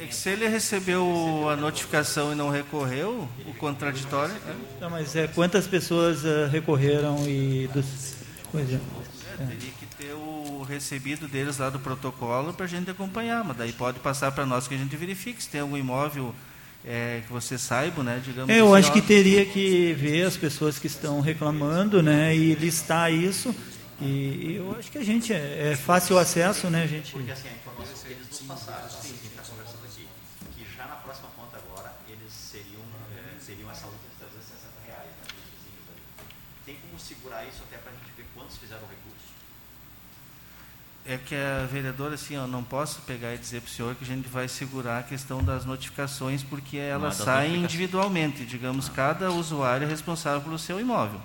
É 0.00 0.06
que 0.06 0.14
se 0.14 0.30
ele 0.30 0.46
recebeu 0.46 1.48
a 1.50 1.56
notificação 1.56 2.30
e 2.30 2.36
não 2.36 2.48
recorreu, 2.48 3.28
o 3.44 3.54
contraditório. 3.54 4.32
É... 4.46 4.54
Não, 4.80 4.88
mas 4.88 5.16
é, 5.16 5.26
quantas 5.26 5.66
pessoas 5.66 6.24
uh, 6.24 6.46
recorreram 6.48 7.26
e 7.26 7.68
dos 7.74 8.18
Pois 8.50 8.70
é. 8.70 8.74
é. 8.74 9.46
Teria 9.46 9.72
que 9.78 9.86
ter 9.96 10.12
o 10.14 10.62
recebido 10.68 11.28
deles 11.28 11.58
lá 11.58 11.70
do 11.70 11.78
protocolo 11.78 12.52
para 12.52 12.64
a 12.64 12.68
gente 12.68 12.90
acompanhar, 12.90 13.44
mas 13.44 13.56
daí 13.56 13.72
pode 13.72 14.00
passar 14.00 14.32
para 14.32 14.46
nós 14.46 14.66
que 14.66 14.74
a 14.74 14.78
gente 14.78 14.96
verifique 14.96 15.42
se 15.42 15.48
tem 15.48 15.60
algum 15.60 15.76
imóvel 15.76 16.34
é, 16.84 17.22
que 17.26 17.32
você 17.32 17.58
saiba, 17.58 18.02
né? 18.02 18.20
Digamos. 18.24 18.54
Eu 18.54 18.74
assim, 18.74 18.86
acho 18.86 18.92
que 18.92 19.02
teria 19.02 19.44
que 19.44 19.92
ver 19.94 20.24
as 20.24 20.36
pessoas 20.36 20.78
que 20.78 20.86
estão 20.86 21.20
reclamando, 21.20 22.02
né? 22.02 22.34
E 22.34 22.54
listar 22.54 23.12
isso. 23.12 23.54
E, 24.00 24.54
eu 24.56 24.76
acho 24.78 24.90
que 24.92 24.98
a 24.98 25.04
gente 25.04 25.32
é, 25.32 25.72
é 25.72 25.76
fácil 25.76 26.18
acesso, 26.18 26.70
né, 26.70 26.86
gente? 26.86 27.10
Porque 27.12 27.32
assim, 27.32 27.48
a 27.48 27.52
informação 27.52 27.94
que 27.94 28.12
eles 28.12 28.28
nos 28.28 28.40
passaram, 28.42 28.88
sim, 28.88 29.10
a 29.10 29.22
gente 29.22 29.26
está 29.26 29.42
conversando 29.42 29.84
aqui, 29.84 30.06
que 30.54 30.76
já 30.76 30.86
na 30.86 30.96
próxima 30.96 31.28
conta 31.36 31.56
agora 31.58 31.92
eles 32.08 32.32
seriam, 32.32 32.82
é, 33.10 33.40
seriam 33.40 33.68
essa 33.70 33.86
luta 33.86 34.06
de 34.06 34.16
360 34.22 34.86
reais, 34.86 35.10
né, 35.18 35.34
Tem 36.64 36.76
como 36.76 36.98
segurar 36.98 37.44
isso 37.44 37.64
até 37.66 37.76
para 37.78 37.90
a 37.90 37.94
gente 37.96 38.07
quantos 38.48 38.56
fizeram 38.56 38.82
recurso? 38.82 38.98
é 41.04 41.16
que 41.16 41.34
a 41.34 41.64
vereadora, 41.64 42.14
assim, 42.14 42.36
ó, 42.36 42.46
não 42.46 42.62
posso 42.62 43.00
pegar 43.02 43.34
e 43.34 43.38
dizer 43.38 43.62
para 43.62 43.68
o 43.68 43.72
senhor 43.72 43.94
que 43.94 44.04
a 44.04 44.06
gente 44.06 44.28
vai 44.28 44.46
segurar 44.46 44.98
a 44.98 45.02
questão 45.02 45.42
das 45.42 45.64
notificações, 45.64 46.42
porque 46.42 46.76
elas 46.76 47.18
é 47.20 47.24
saem 47.24 47.64
individualmente. 47.64 48.44
Digamos, 48.44 48.88
ah. 48.88 48.92
cada 48.94 49.30
usuário 49.30 49.86
é 49.86 49.88
responsável 49.88 50.42
pelo 50.42 50.58
seu 50.58 50.78
imóvel. 50.78 51.18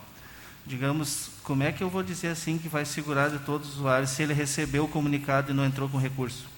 Digamos, 0.66 1.32
como 1.44 1.64
é 1.64 1.74
que 1.74 1.84
eu 1.84 1.90
vou 1.90 2.02
dizer 2.02 2.30
assim 2.30 2.58
que 2.58 2.70
vai 2.70 2.86
segurar 2.86 3.30
de 3.30 3.40
todos 3.40 3.72
os 3.72 3.76
usuários 3.76 4.12
se 4.12 4.24
ele 4.24 4.34
recebeu 4.34 4.86
o 4.86 4.88
comunicado 4.88 5.52
e 5.52 5.54
não 5.54 5.66
entrou 5.66 5.90
com 5.90 5.98
recurso? 5.98 6.53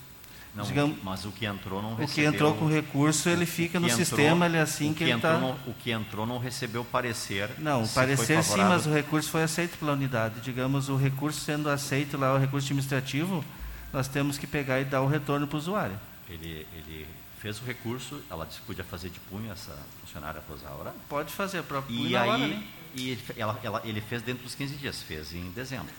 Não, 0.56 0.64
Digamos, 0.64 0.98
mas 1.04 1.26
o 1.26 1.32
que 1.32 1.46
entrou 1.46 1.82
não 1.82 1.96
recebeu. 1.96 2.06
O 2.06 2.32
que 2.32 2.36
entrou 2.36 2.56
com 2.56 2.68
recurso, 2.68 3.28
ele 3.28 3.46
fica 3.46 3.78
no 3.78 3.88
entrou, 3.88 4.06
sistema, 4.06 4.46
ele 4.46 4.56
é 4.56 4.62
assim 4.62 4.94
que, 4.94 5.00
que 5.00 5.04
ele 5.04 5.14
está. 5.14 5.38
O 5.68 5.74
que 5.74 5.92
entrou 5.92 6.26
não 6.26 6.38
recebeu 6.38 6.86
parecer. 6.86 7.50
Não, 7.58 7.84
o 7.84 7.90
parecer 7.90 8.42
sim, 8.42 8.62
mas 8.62 8.86
o 8.86 8.90
recurso 8.94 9.30
foi 9.30 9.44
aceito 9.44 9.78
pela 9.78 9.92
unidade. 9.92 10.40
Digamos, 10.40 10.88
o 10.88 10.96
recurso 10.96 11.42
sendo 11.42 11.70
aceito 11.70 12.18
lá, 12.18 12.34
o 12.34 12.38
recurso 12.38 12.68
administrativo, 12.68 13.44
nós 13.92 14.08
temos 14.08 14.38
que 14.38 14.48
pegar 14.48 14.80
e 14.80 14.86
dar 14.86 15.02
o 15.02 15.08
retorno 15.08 15.46
para 15.46 15.58
o 15.58 15.60
usuário. 15.60 16.00
Ele, 16.30 16.66
ele 16.74 17.06
fez 17.42 17.60
o 17.60 17.66
recurso, 17.66 18.22
ela 18.32 18.46
disse 18.46 18.62
que 18.62 18.66
podia 18.66 18.86
fazer 18.86 19.10
de 19.10 19.20
punho 19.20 19.52
essa 19.52 19.78
funcionária 20.00 20.42
Rosaura. 20.50 20.94
Pode 21.10 21.34
fazer, 21.34 21.64
para 21.64 21.82
punho 21.82 22.08
e 22.08 22.16
aí, 22.16 22.30
hora, 22.30 22.48
né? 22.48 22.64
E 22.96 23.10
ele, 23.10 23.22
ela, 23.36 23.60
ela, 23.62 23.82
ele 23.84 24.00
fez 24.00 24.22
dentro 24.22 24.44
dos 24.44 24.56
15 24.56 24.76
dias, 24.76 25.02
fez 25.02 25.34
em 25.34 25.52
dezembro 25.52 25.94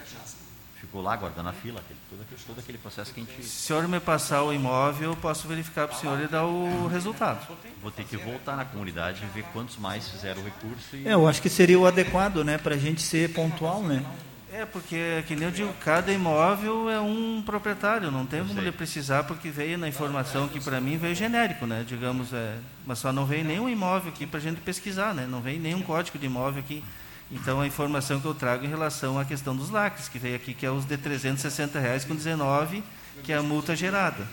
ficou 0.81 1.03
lá 1.03 1.17
guardando 1.17 1.49
a 1.49 1.53
fila, 1.53 1.81
aquele, 1.81 1.99
todo, 2.09 2.23
aquele, 2.23 2.41
todo 2.47 2.59
aquele 2.59 2.79
processo 2.79 3.13
que 3.13 3.21
a 3.21 3.25
gente. 3.25 3.43
Se 3.43 3.73
o 3.73 3.77
senhor 3.77 3.89
me 3.89 4.01
passar 4.01 4.43
o 4.43 4.53
imóvel, 4.53 5.11
eu 5.11 5.17
posso 5.17 5.49
verificar 5.49 5.89
para 5.89 5.97
o 5.97 6.01
senhor 6.01 6.21
e 6.21 6.29
dar 6.29 6.45
o 6.45 6.87
resultado. 6.87 7.47
Vou 7.83 7.91
ter 7.91 8.05
que 8.05 8.17
voltar 8.17 8.57
na 8.57 8.65
comunidade 8.65 9.23
e 9.23 9.27
ver 9.35 9.45
quantos 9.53 9.77
mais 9.77 10.09
fizeram 10.09 10.43
o 10.43 10.45
recurso. 10.45 10.97
E... 10.97 11.09
É, 11.09 11.15
eu 11.15 11.27
acho 11.27 11.41
que 11.41 11.49
seria 11.49 11.79
o 11.79 11.87
adequado, 11.87 12.45
né, 12.45 12.59
para 12.59 12.75
a 12.75 12.79
gente 12.79 13.03
ser 13.03 13.33
pontual, 13.33 13.83
né? 13.83 14.05
É, 14.53 14.65
porque, 14.65 15.23
que 15.27 15.35
nem 15.37 15.45
eu 15.45 15.51
digo, 15.51 15.71
cada 15.85 16.11
imóvel 16.11 16.89
é 16.89 16.99
um 16.99 17.43
proprietário, 17.45 18.11
não 18.11 18.25
tem 18.25 18.43
como 18.43 18.59
ele 18.59 18.73
precisar, 18.73 19.25
porque 19.25 19.51
veio 19.51 19.77
na 19.77 19.87
informação 19.87 20.49
que 20.49 20.59
para 20.61 20.81
mim 20.81 20.97
veio 20.97 21.15
genérico, 21.15 21.67
né? 21.67 21.85
Digamos, 21.87 22.33
é, 22.33 22.57
mas 22.87 22.99
só 22.99 23.13
não 23.13 23.27
veio 23.27 23.45
nenhum 23.45 23.69
imóvel 23.69 24.11
aqui 24.11 24.25
para 24.25 24.39
a 24.39 24.43
gente 24.43 24.61
pesquisar, 24.63 25.15
né? 25.15 25.27
Não 25.29 25.43
veio 25.43 25.61
nenhum 25.61 25.83
código 25.83 26.19
de 26.19 26.25
imóvel 26.25 26.61
aqui. 26.61 26.83
Então, 27.31 27.61
a 27.61 27.67
informação 27.67 28.21
que 28.21 28.27
eu 28.27 28.35
trago 28.35 28.65
em 28.65 28.69
relação 28.69 29.19
à 29.19 29.25
questão 29.25 29.57
dos 29.57 29.71
lacres, 29.71 30.09
que 30.09 30.19
veio 30.19 30.37
aqui, 30.37 30.55
que 30.55 30.65
é 30.65 30.71
os 30.71 30.85
de 30.85 30.97
360 30.97 31.79
reais 31.81 32.05
com 32.05 32.15
19, 32.15 32.85
que 33.25 33.33
é 33.33 33.37
a 33.37 33.43
multa 33.43 33.75
gerada, 33.75 34.27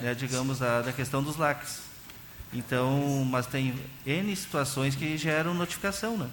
né, 0.00 0.12
digamos, 0.14 0.60
a, 0.60 0.82
da 0.82 0.92
questão 0.92 1.22
dos 1.22 1.36
lacres. 1.36 1.82
Então, 2.52 3.24
mas 3.30 3.46
tem 3.46 3.74
N 4.04 4.34
situações 4.36 4.94
que 4.94 5.16
geram 5.16 5.54
notificação, 5.54 6.18
né? 6.18 6.28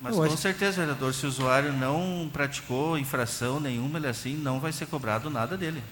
Mas 0.00 0.16
com 0.16 0.36
certeza, 0.36 0.80
vereador, 0.80 1.12
se 1.12 1.26
o 1.26 1.28
usuário 1.28 1.74
não 1.74 2.30
praticou 2.32 2.96
infração 2.96 3.60
nenhuma, 3.60 3.98
ele 3.98 4.06
assim, 4.06 4.34
não 4.34 4.58
vai 4.58 4.72
ser 4.72 4.86
cobrado 4.86 5.28
nada 5.28 5.58
dele. 5.58 5.82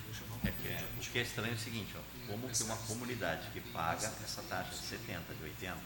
É 0.42 0.50
que, 0.50 0.68
é, 0.68 0.87
o 1.06 1.10
que 1.10 1.18
é 1.18 1.22
estranho 1.22 1.52
é 1.52 1.54
o 1.54 1.58
seguinte, 1.58 1.94
ó, 1.96 2.30
como 2.30 2.48
que 2.48 2.62
uma 2.64 2.76
comunidade 2.76 3.46
que 3.52 3.60
paga 3.60 4.12
essa 4.24 4.42
taxa 4.42 4.70
de 4.70 4.76
70, 4.76 5.34
de 5.34 5.44
80, 5.44 5.76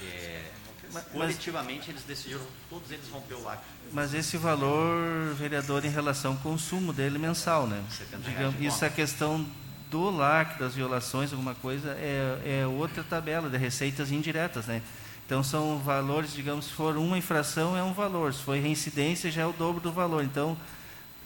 é, 0.00 0.50
mas, 0.92 1.04
coletivamente 1.04 1.90
eles 1.90 2.02
decidiram, 2.04 2.40
todos 2.70 2.90
eles 2.90 3.08
romper 3.08 3.34
o 3.34 3.42
lacre. 3.42 3.64
Mas 3.92 4.14
esse 4.14 4.36
valor, 4.36 5.34
vereador, 5.34 5.84
em 5.84 5.90
relação 5.90 6.32
ao 6.32 6.38
consumo 6.38 6.92
dele 6.92 7.18
mensal, 7.18 7.66
né? 7.66 7.82
Digamos, 8.24 8.60
isso 8.60 8.84
é 8.84 8.88
questão 8.88 9.46
do 9.90 10.10
lacre, 10.10 10.58
das 10.58 10.74
violações, 10.74 11.32
alguma 11.32 11.54
coisa, 11.54 11.92
é, 11.98 12.60
é 12.62 12.66
outra 12.66 13.02
tabela 13.02 13.48
de 13.48 13.56
receitas 13.56 14.12
indiretas, 14.12 14.66
né? 14.66 14.82
Então 15.26 15.42
são 15.42 15.78
valores, 15.78 16.32
digamos, 16.32 16.66
se 16.66 16.72
for 16.72 16.96
uma 16.96 17.18
infração 17.18 17.76
é 17.76 17.82
um 17.82 17.92
valor, 17.92 18.32
se 18.32 18.42
for 18.42 18.56
reincidência 18.56 19.30
já 19.30 19.42
é 19.42 19.46
o 19.46 19.52
dobro 19.52 19.80
do 19.80 19.92
valor. 19.92 20.24
Então, 20.24 20.56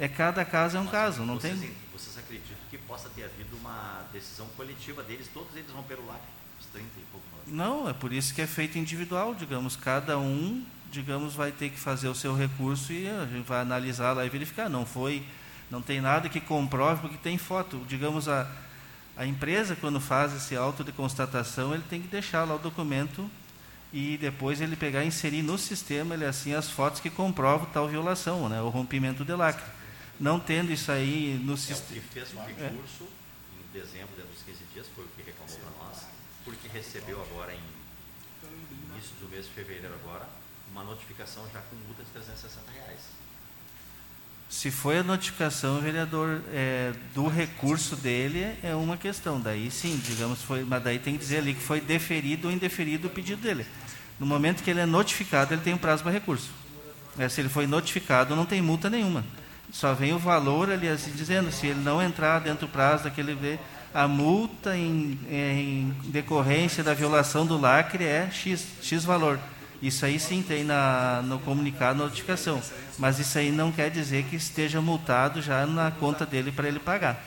é 0.03 0.09
cada 0.09 0.45
caso 0.45 0.77
é 0.77 0.81
um 0.81 0.87
caso, 0.89 1.23
não 1.23 1.37
vocês, 1.37 1.61
tem 1.61 1.71
acredito 2.19 2.59
que 2.69 2.77
possa 2.77 3.09
ter 3.11 3.23
havido 3.23 3.57
uma 3.57 4.03
decisão 4.13 4.49
coletiva 4.57 5.01
deles, 5.01 5.29
todos 5.33 5.55
eles 5.55 5.71
romperam 5.71 6.03
o 6.03 6.07
lacre, 6.07 6.27
os 6.61 6.67
30 6.67 6.87
e 6.87 7.03
pouco. 7.13 7.27
Não, 7.47 7.89
é 7.89 7.93
por 7.93 8.13
isso 8.13 8.35
que 8.35 8.43
é 8.43 8.47
feito 8.47 8.77
individual, 8.77 9.33
digamos, 9.33 9.77
cada 9.77 10.19
um, 10.19 10.65
digamos, 10.91 11.35
vai 11.35 11.53
ter 11.53 11.71
que 11.71 11.79
fazer 11.79 12.09
o 12.09 12.17
seu 12.17 12.35
recurso 12.35 12.93
e 12.93 13.09
a 13.09 13.27
gente 13.27 13.47
vai 13.47 13.61
analisar 13.61 14.13
lá 14.13 14.27
e 14.27 14.29
verificar, 14.29 14.69
não 14.69 14.85
foi, 14.85 15.23
não 15.71 15.81
tem 15.81 16.01
nada 16.01 16.29
que 16.29 16.41
comprove 16.41 17.03
porque 17.03 17.17
tem 17.17 17.39
foto, 17.39 17.81
digamos, 17.89 18.29
a, 18.29 18.51
a 19.17 19.25
empresa 19.25 19.77
quando 19.77 20.01
faz 20.01 20.35
esse 20.35 20.57
auto 20.57 20.83
de 20.83 20.91
constatação, 20.91 21.73
ele 21.73 21.85
tem 21.89 22.03
que 22.03 22.09
deixar 22.09 22.43
lá 22.43 22.57
o 22.57 22.59
documento 22.59 23.31
e 23.93 24.17
depois 24.17 24.61
ele 24.61 24.75
pegar 24.75 25.05
e 25.05 25.07
inserir 25.07 25.43
no 25.43 25.57
sistema, 25.57 26.15
ele 26.15 26.25
assim 26.25 26.55
as 26.55 26.69
fotos 26.69 26.99
que 27.01 27.09
comprovam 27.09 27.67
tal 27.67 27.87
violação, 27.87 28.49
né, 28.49 28.61
o 28.61 28.69
rompimento 28.69 29.25
de 29.25 29.33
lacre 29.33 29.82
não 30.23 30.38
tendo 30.38 30.71
isso 30.73 30.93
aí 30.93 31.38
no 31.45 31.57
sistema. 31.57 31.83
É, 31.91 31.93
ele 31.95 32.05
fez 32.12 32.33
um 32.33 32.41
é. 32.41 32.47
recurso 32.47 33.05
é. 33.05 33.59
em 33.59 33.81
dezembro, 33.81 34.14
dentro 34.17 34.33
dos 34.33 34.43
15 34.45 34.59
dias, 34.73 34.87
foi 34.95 35.05
o 35.05 35.09
que 35.09 35.23
reclamou 35.23 35.59
para 35.59 35.85
nós, 35.85 36.05
porque 36.45 36.69
recebeu 36.69 37.21
agora, 37.21 37.52
em 37.52 37.61
início 38.95 39.17
do 39.21 39.29
mês 39.29 39.47
de 39.47 39.50
fevereiro 39.50 39.93
agora, 39.95 40.29
uma 40.71 40.85
notificação 40.85 41.43
já 41.52 41.61
com 41.62 41.75
multa 41.75 42.05
de 42.05 42.11
360 42.11 42.71
reais. 42.71 43.00
Se 44.49 44.71
foi 44.71 44.99
a 44.99 45.02
notificação, 45.02 45.81
vereador, 45.81 46.41
é, 46.52 46.93
do 47.14 47.26
recurso 47.26 47.97
dele 47.97 48.57
é 48.62 48.75
uma 48.76 48.97
questão. 48.97 49.41
Daí 49.41 49.71
sim, 49.71 50.00
digamos, 50.05 50.43
foi, 50.43 50.62
mas 50.62 50.85
daí 50.85 50.99
tem 50.99 51.14
que 51.14 51.21
dizer 51.21 51.38
ali 51.38 51.55
que 51.55 51.62
foi 51.62 51.81
deferido 51.81 52.47
ou 52.47 52.55
indeferido 52.55 53.09
o 53.09 53.11
pedido 53.11 53.43
dele. 53.43 53.67
No 54.21 54.26
momento 54.26 54.62
que 54.62 54.71
ele 54.71 54.81
é 54.81 54.87
notificado, 54.87 55.52
ele 55.52 55.62
tem 55.62 55.75
um 55.75 55.79
prazo 55.79 56.02
para 56.02 56.12
recurso. 56.12 56.50
É, 57.19 57.29
se 57.29 57.41
ele 57.41 57.49
foi 57.49 57.67
notificado, 57.67 58.37
não 58.37 58.47
tem 58.47 58.62
multa 58.62 58.88
nenhuma. 58.88 59.25
Só 59.73 59.95
vem 59.95 60.12
o 60.12 60.19
valor 60.19 60.71
ali 60.71 60.87
assim 60.87 61.11
dizendo, 61.12 61.50
se 61.50 61.67
ele 61.67 61.81
não 61.81 62.00
entrar 62.00 62.38
dentro 62.41 62.67
do 62.67 62.73
prazo 62.73 63.05
daquele 63.05 63.59
a 63.95 64.07
multa 64.07 64.76
em, 64.76 65.19
em 65.29 65.95
decorrência 66.05 66.85
da 66.85 66.95
violação 66.95 67.45
do 67.45 67.59
lacre 67.59 68.05
é 68.05 68.29
X, 68.31 68.67
X 68.83 69.05
valor. 69.05 69.38
Isso 69.83 70.07
aí 70.07 70.19
sim 70.21 70.43
tem 70.43 70.62
na, 70.62 71.23
no 71.25 71.38
comunicado, 71.41 71.99
notificação. 71.99 72.62
Mas 72.99 73.19
isso 73.19 73.37
aí 73.37 73.50
não 73.50 73.73
quer 73.73 73.91
dizer 73.91 74.25
que 74.25 74.37
esteja 74.37 74.81
multado 74.81 75.43
já 75.43 75.67
na 75.67 75.91
conta 75.91 76.25
dele 76.25 76.52
para 76.52 76.69
ele 76.69 76.79
pagar. 76.79 77.23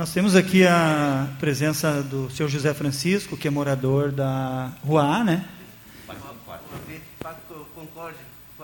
Nós 0.00 0.14
temos 0.14 0.34
aqui 0.34 0.66
a 0.66 1.28
presença 1.38 2.02
do 2.02 2.30
seu 2.30 2.48
José 2.48 2.72
Francisco, 2.72 3.36
que 3.36 3.46
é 3.46 3.50
morador 3.50 4.10
da 4.10 4.72
Rua 4.82 5.02
A, 5.02 5.22
né? 5.22 5.46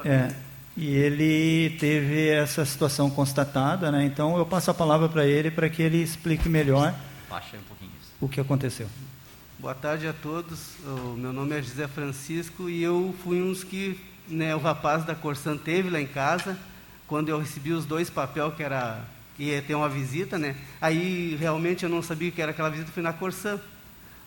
É, 0.02 0.34
e 0.74 0.88
ele 0.94 1.76
teve 1.78 2.30
essa 2.30 2.64
situação 2.64 3.10
constatada, 3.10 3.92
né? 3.92 4.02
Então 4.06 4.38
eu 4.38 4.46
passo 4.46 4.70
a 4.70 4.74
palavra 4.74 5.10
para 5.10 5.26
ele 5.26 5.50
para 5.50 5.68
que 5.68 5.82
ele 5.82 6.02
explique 6.02 6.48
melhor 6.48 6.94
o 8.18 8.26
que 8.30 8.40
aconteceu. 8.40 8.88
Boa 9.58 9.74
tarde 9.74 10.08
a 10.08 10.14
todos. 10.14 10.76
O 10.86 11.18
meu 11.18 11.34
nome 11.34 11.54
é 11.54 11.60
José 11.60 11.86
Francisco 11.86 12.70
e 12.70 12.82
eu 12.82 13.14
fui 13.22 13.42
um 13.42 13.50
dos 13.50 13.62
que 13.62 14.00
né, 14.26 14.56
o 14.56 14.58
rapaz 14.58 15.04
da 15.04 15.14
Corsan 15.14 15.58
teve 15.58 15.90
lá 15.90 16.00
em 16.00 16.06
casa 16.06 16.56
quando 17.06 17.28
eu 17.28 17.38
recebi 17.38 17.74
os 17.74 17.84
dois 17.84 18.08
papéis 18.08 18.54
que 18.54 18.62
era 18.62 19.04
ia 19.38 19.62
ter 19.62 19.74
uma 19.74 19.88
visita, 19.88 20.38
né? 20.38 20.56
Aí 20.80 21.36
realmente 21.36 21.84
eu 21.84 21.88
não 21.88 22.02
sabia 22.02 22.30
que 22.30 22.40
era 22.40 22.52
aquela 22.52 22.70
visita, 22.70 22.90
fui 22.92 23.02
na 23.02 23.12
Corsã. 23.12 23.60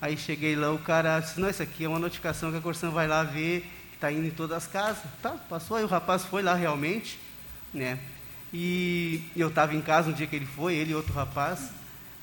Aí 0.01 0.15
cheguei 0.15 0.55
lá, 0.55 0.71
o 0.71 0.79
cara 0.79 1.19
disse, 1.19 1.39
não, 1.39 1.49
isso 1.49 1.61
aqui 1.61 1.83
é 1.83 1.89
uma 1.89 1.99
notificação 1.99 2.51
que 2.51 2.57
a 2.57 2.61
Corsã 2.61 2.89
vai 2.89 3.07
lá 3.07 3.23
ver, 3.23 3.61
que 3.89 3.95
está 3.95 4.11
indo 4.11 4.25
em 4.25 4.31
todas 4.31 4.57
as 4.57 4.67
casas. 4.67 5.03
Tá, 5.21 5.31
passou, 5.31 5.77
aí 5.77 5.83
o 5.83 5.87
rapaz 5.87 6.23
foi 6.23 6.41
lá 6.41 6.53
realmente, 6.53 7.19
né? 7.73 7.99
E 8.53 9.21
eu 9.35 9.49
estava 9.49 9.75
em 9.75 9.81
casa 9.81 10.09
um 10.09 10.13
dia 10.13 10.25
que 10.25 10.35
ele 10.35 10.45
foi, 10.45 10.75
ele 10.75 10.91
e 10.91 10.95
outro 10.95 11.13
rapaz, 11.13 11.69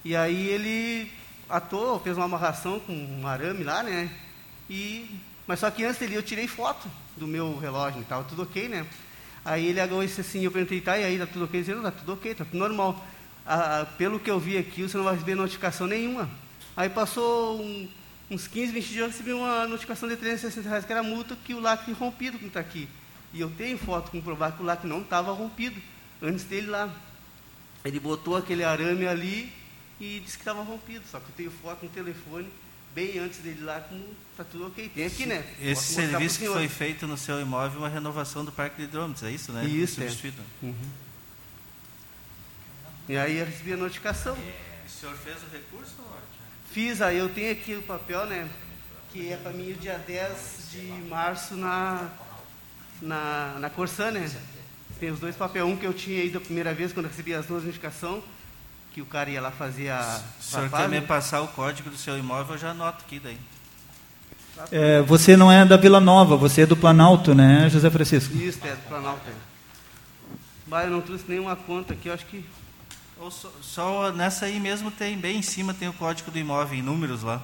e 0.05 0.17
aí 0.17 0.49
ele 0.49 1.11
atou, 1.49 2.01
fez 2.01 2.17
uma 2.17 2.27
amarração 2.27 2.81
com 2.81 2.93
um 2.93 3.27
arame 3.27 3.63
lá, 3.63 3.83
né? 3.83 4.11
E, 4.69 5.21
mas 5.47 5.61
só 5.61 5.71
que 5.71 5.85
antes 5.85 5.99
dele 5.99 6.17
eu 6.17 6.23
tirei 6.23 6.49
foto 6.49 6.89
do 7.17 7.27
meu 7.27 7.57
relógio 7.59 8.01
e 8.01 8.05
tal, 8.05 8.25
tudo 8.25 8.43
ok, 8.43 8.69
né? 8.69 8.87
Aí 9.47 9.67
ele 9.67 9.81
agora 9.81 10.05
disse 10.05 10.21
assim, 10.21 10.43
eu 10.43 10.51
perguntei, 10.51 10.81
tá, 10.81 10.99
e 10.99 11.05
aí, 11.05 11.19
tá 11.19 11.25
tudo 11.25 11.45
ok? 11.45 11.61
Ele 11.61 11.65
disse, 11.65 11.77
não, 11.77 11.85
tá 11.85 11.93
tudo 11.93 12.15
ok, 12.15 12.35
tá 12.35 12.45
tudo 12.45 12.59
normal. 12.59 13.07
Ah, 13.47 13.87
pelo 13.97 14.19
que 14.19 14.29
eu 14.29 14.41
vi 14.41 14.59
aqui, 14.59 14.83
você 14.83 14.97
não 14.97 15.05
vai 15.05 15.15
receber 15.15 15.37
notificação 15.37 15.87
nenhuma. 15.87 16.29
Aí 16.77 16.91
passou 16.91 17.63
um, 17.63 17.89
uns 18.29 18.49
15, 18.49 18.73
20 18.73 18.85
dias, 18.89 18.99
eu 18.99 19.07
recebi 19.07 19.33
uma 19.33 19.69
notificação 19.69 20.09
de 20.09 20.17
360 20.17 20.69
reais, 20.69 20.85
que 20.85 20.91
era 20.93 21.01
multa 21.01 21.37
que 21.45 21.55
o 21.55 21.61
lacre 21.61 21.93
rompido 21.93 22.41
que 22.41 22.47
está 22.47 22.59
aqui. 22.59 22.89
E 23.33 23.41
eu 23.41 23.49
tenho 23.49 23.79
foto 23.79 24.11
com 24.11 24.21
provar 24.21 24.51
que 24.51 24.65
o 24.65 24.67
lacre 24.67 24.89
não 24.89 25.01
estava 25.01 25.31
rompido, 25.31 25.81
antes 26.21 26.43
dele 26.43 26.67
lá. 26.67 26.93
Ele 27.85 28.01
botou 28.01 28.37
aquele 28.37 28.65
arame 28.65 29.07
ali 29.07 29.53
e 30.01 30.19
disse 30.25 30.39
que 30.39 30.43
estava 30.43 30.61
rompido, 30.65 31.05
só 31.09 31.21
que 31.21 31.27
eu 31.27 31.35
tenho 31.37 31.51
foto 31.53 31.85
no 31.85 31.89
telefone, 31.89 32.49
bem 32.97 33.19
antes 33.19 33.41
dele 33.41 33.63
lá, 33.63 33.79
como 33.79 34.03
está 34.31 34.43
tudo 34.43 34.69
ok. 34.69 34.89
Tem 34.89 35.05
aqui, 35.05 35.27
né? 35.27 35.45
Esse 35.61 35.93
serviço 35.93 36.39
que 36.39 36.47
foi 36.47 36.67
feito 36.67 37.07
no 37.07 37.19
seu 37.19 37.39
imóvel, 37.39 37.81
uma 37.81 37.91
renovação 37.91 38.43
do 38.43 38.51
parque 38.51 38.77
de 38.79 38.85
hidrômetros, 38.85 39.23
é 39.23 39.31
isso, 39.31 39.53
né? 39.53 39.67
Isso, 39.67 40.03
é. 40.03 40.09
Uhum. 40.63 40.75
E 43.07 43.19
aí 43.19 43.37
eu 43.37 43.45
recebi 43.45 43.75
a 43.75 43.77
notificação. 43.77 44.33
o 44.35 44.89
senhor 44.89 45.15
fez 45.15 45.37
o 45.43 45.47
recurso? 45.53 45.95
Fiz, 46.73 47.03
aí 47.03 47.19
eu 47.19 47.29
tenho 47.29 47.53
aqui 47.53 47.75
o 47.75 47.83
papel, 47.83 48.25
né? 48.25 48.49
Que 49.13 49.31
é 49.31 49.37
para 49.37 49.53
mim 49.53 49.73
o 49.73 49.75
dia 49.75 49.99
10 49.99 50.69
de 50.73 50.87
março 51.07 51.55
na, 51.55 52.11
na, 53.03 53.59
na 53.61 53.69
Corsã, 53.69 54.11
né? 54.11 54.27
Tem 54.99 55.11
os 55.11 55.21
dois 55.21 55.37
papéis, 55.37 55.67
um 55.67 55.77
que 55.77 55.87
eu 55.87 55.93
tinha 55.93 56.25
ido 56.25 56.39
a 56.39 56.41
primeira 56.41 56.73
vez 56.73 56.95
quando 56.95 57.05
eu 57.05 57.11
recebi 57.11 57.35
as 57.35 57.45
duas 57.45 57.63
notificações, 57.63 58.25
que 58.97 59.03
o 59.03 59.05
cara 59.05 59.29
ia 59.29 59.43
lá 59.43 59.51
fazer 59.51 59.91
a. 59.91 60.23
O 60.41 60.43
senhor 60.43 60.71
quer 60.71 60.89
me 60.89 61.03
passar 61.03 61.43
o 61.43 61.49
código 61.49 61.91
do 61.91 61.99
seu 61.99 62.19
imóvel, 62.19 62.55
eu 62.55 62.59
já 62.59 62.71
anoto 62.71 63.05
aqui 63.05 63.21
daí. 63.21 63.39
É, 64.73 65.03
você 65.03 65.37
não 65.37 65.53
é 65.53 65.67
da 65.67 65.77
Vila 65.77 66.01
Nova, 66.01 66.35
você 66.35 66.63
é 66.63 66.67
do 66.67 66.75
Planalto, 66.75 67.35
né, 67.35 67.69
José 67.69 67.91
Francisco? 67.91 68.35
Isso, 68.35 68.59
é 68.67 68.75
do 68.75 68.89
Planalto. 68.89 69.21
É. 69.29 69.35
Bah, 70.67 70.85
eu 70.85 70.91
não 70.93 71.03
trouxe 71.03 71.27
nenhuma 71.29 71.55
conta 71.55 71.93
aqui, 71.93 72.09
eu 72.09 72.15
acho 72.15 72.25
que 72.25 72.43
ou 73.19 73.31
só, 73.31 73.53
só, 73.61 74.13
nessa 74.13 74.47
aí 74.47 74.59
mesmo 74.59 74.91
tem, 74.91 75.19
bem 75.19 75.41
em 75.41 75.43
cima 75.43 75.75
tem 75.75 75.89
o 75.89 75.93
código 75.93 76.31
do 76.31 76.39
imóvel 76.39 76.79
em 76.79 76.83
números 76.83 77.23
lá. 77.23 77.43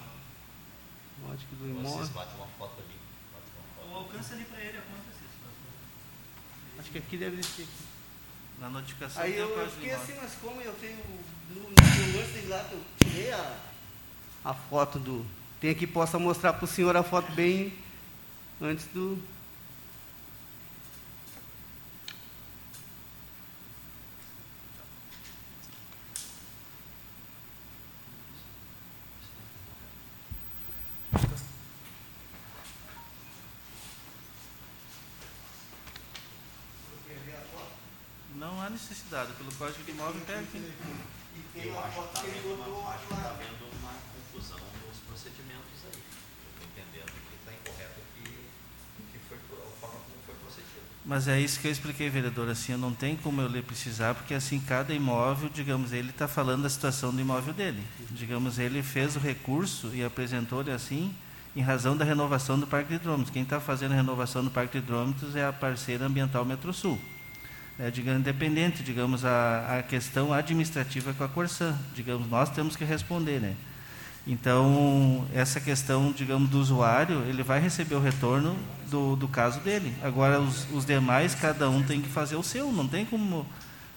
Código 1.22 1.54
do 1.56 1.68
imóvel. 1.68 1.98
Vocês 1.98 2.08
batem 2.08 2.34
uma 2.34 2.46
foto 2.58 2.76
ali. 2.78 3.90
Ou 3.90 3.98
alcança 3.98 4.32
ali 4.32 4.44
para 4.44 4.58
ele 4.58 4.78
a 4.78 4.80
conta, 4.80 5.02
Acho 6.78 6.90
que 6.90 6.96
aqui 6.96 7.16
deve 7.18 7.42
ser 7.42 7.64
aqui. 7.64 7.81
Na 8.60 8.68
notificação 8.68 9.22
Aí 9.22 9.36
eu, 9.36 9.48
eu 9.48 9.70
fiquei 9.70 9.92
assim, 9.92 10.14
mas 10.20 10.34
como 10.40 10.60
eu 10.60 10.72
tenho 10.74 10.96
no, 11.50 11.62
no 11.62 12.18
lance 12.18 12.40
de 12.40 12.46
lá 12.46 12.68
eu 12.70 12.80
tirei 12.98 13.32
a, 13.32 13.56
a 14.44 14.54
foto 14.54 14.98
do. 14.98 15.26
Tem 15.60 15.70
aqui, 15.70 15.86
posso 15.86 16.18
mostrar 16.18 16.52
para 16.52 16.64
o 16.64 16.68
senhor 16.68 16.96
a 16.96 17.02
foto 17.02 17.30
bem 17.32 17.72
antes 18.60 18.86
do. 18.86 19.20
necessidade, 38.72 39.32
pelo 39.34 39.51
código 39.62 39.84
de 39.84 39.92
imóvel 39.92 40.20
pega 40.26 40.40
aqui. 40.40 40.58
E 40.58 41.60
tem 41.60 41.70
uma 41.70 41.82
foto 41.82 42.20
que 42.20 42.26
ele 42.26 42.40
botou 42.42 42.82
está 43.00 43.30
havendo 43.30 43.70
uma 43.78 43.94
confusão 44.10 44.58
nos 44.58 44.98
procedimentos 45.06 45.78
aí. 45.86 46.02
Estou 46.50 46.66
entendendo 46.66 47.12
que 47.12 47.34
está 47.38 47.52
incorreto 47.52 48.00
que, 48.12 48.24
que 49.12 49.18
foi 49.28 49.38
a 49.38 49.80
forma 49.80 50.00
como 50.00 50.18
foi 50.26 50.34
procedido. 50.34 50.82
Mas 51.04 51.28
é 51.28 51.40
isso 51.40 51.60
que 51.60 51.68
eu 51.68 51.70
expliquei, 51.70 52.10
vereador. 52.10 52.48
Assim, 52.48 52.76
não 52.76 52.92
tem 52.92 53.14
como 53.14 53.40
eu 53.40 53.46
ler 53.46 53.62
precisar, 53.62 54.16
porque 54.16 54.34
assim, 54.34 54.58
cada 54.58 54.92
imóvel, 54.92 55.48
digamos, 55.48 55.92
ele 55.92 56.10
está 56.10 56.26
falando 56.26 56.64
da 56.64 56.68
situação 56.68 57.14
do 57.14 57.20
imóvel 57.20 57.54
dele. 57.54 57.80
Digamos, 58.10 58.58
ele 58.58 58.82
fez 58.82 59.14
o 59.14 59.20
recurso 59.20 59.92
e 59.94 60.02
apresentou-lhe 60.02 60.72
assim, 60.72 61.14
em 61.54 61.62
razão 61.62 61.96
da 61.96 62.04
renovação 62.04 62.58
do 62.58 62.66
Parque 62.66 62.88
de 62.88 62.94
Hidrômetros. 62.96 63.30
Quem 63.30 63.44
está 63.44 63.60
fazendo 63.60 63.92
a 63.92 63.94
renovação 63.94 64.42
do 64.42 64.50
Parque 64.50 64.72
de 64.72 64.78
Hidrômetros 64.78 65.36
é 65.36 65.46
a 65.46 65.52
parceira 65.52 66.06
ambiental 66.06 66.44
Metrosul 66.44 67.00
é, 67.78 67.90
digamos, 67.90 68.20
independente, 68.20 68.82
digamos, 68.82 69.24
a, 69.24 69.78
a 69.78 69.82
questão 69.82 70.32
administrativa 70.32 71.12
com 71.14 71.24
a 71.24 71.28
Corsã. 71.28 71.76
Digamos, 71.94 72.28
nós 72.28 72.50
temos 72.50 72.76
que 72.76 72.84
responder, 72.84 73.40
né? 73.40 73.54
Então, 74.26 75.26
essa 75.34 75.60
questão, 75.60 76.12
digamos, 76.12 76.48
do 76.48 76.60
usuário, 76.60 77.22
ele 77.28 77.42
vai 77.42 77.60
receber 77.60 77.96
o 77.96 78.00
retorno 78.00 78.56
do, 78.88 79.16
do 79.16 79.26
caso 79.26 79.58
dele. 79.60 79.92
Agora, 80.02 80.40
os, 80.40 80.66
os 80.72 80.84
demais, 80.86 81.34
cada 81.34 81.68
um 81.68 81.82
tem 81.82 82.00
que 82.00 82.08
fazer 82.08 82.36
o 82.36 82.42
seu, 82.42 82.70
não 82.72 82.86
tem 82.86 83.04
como... 83.04 83.46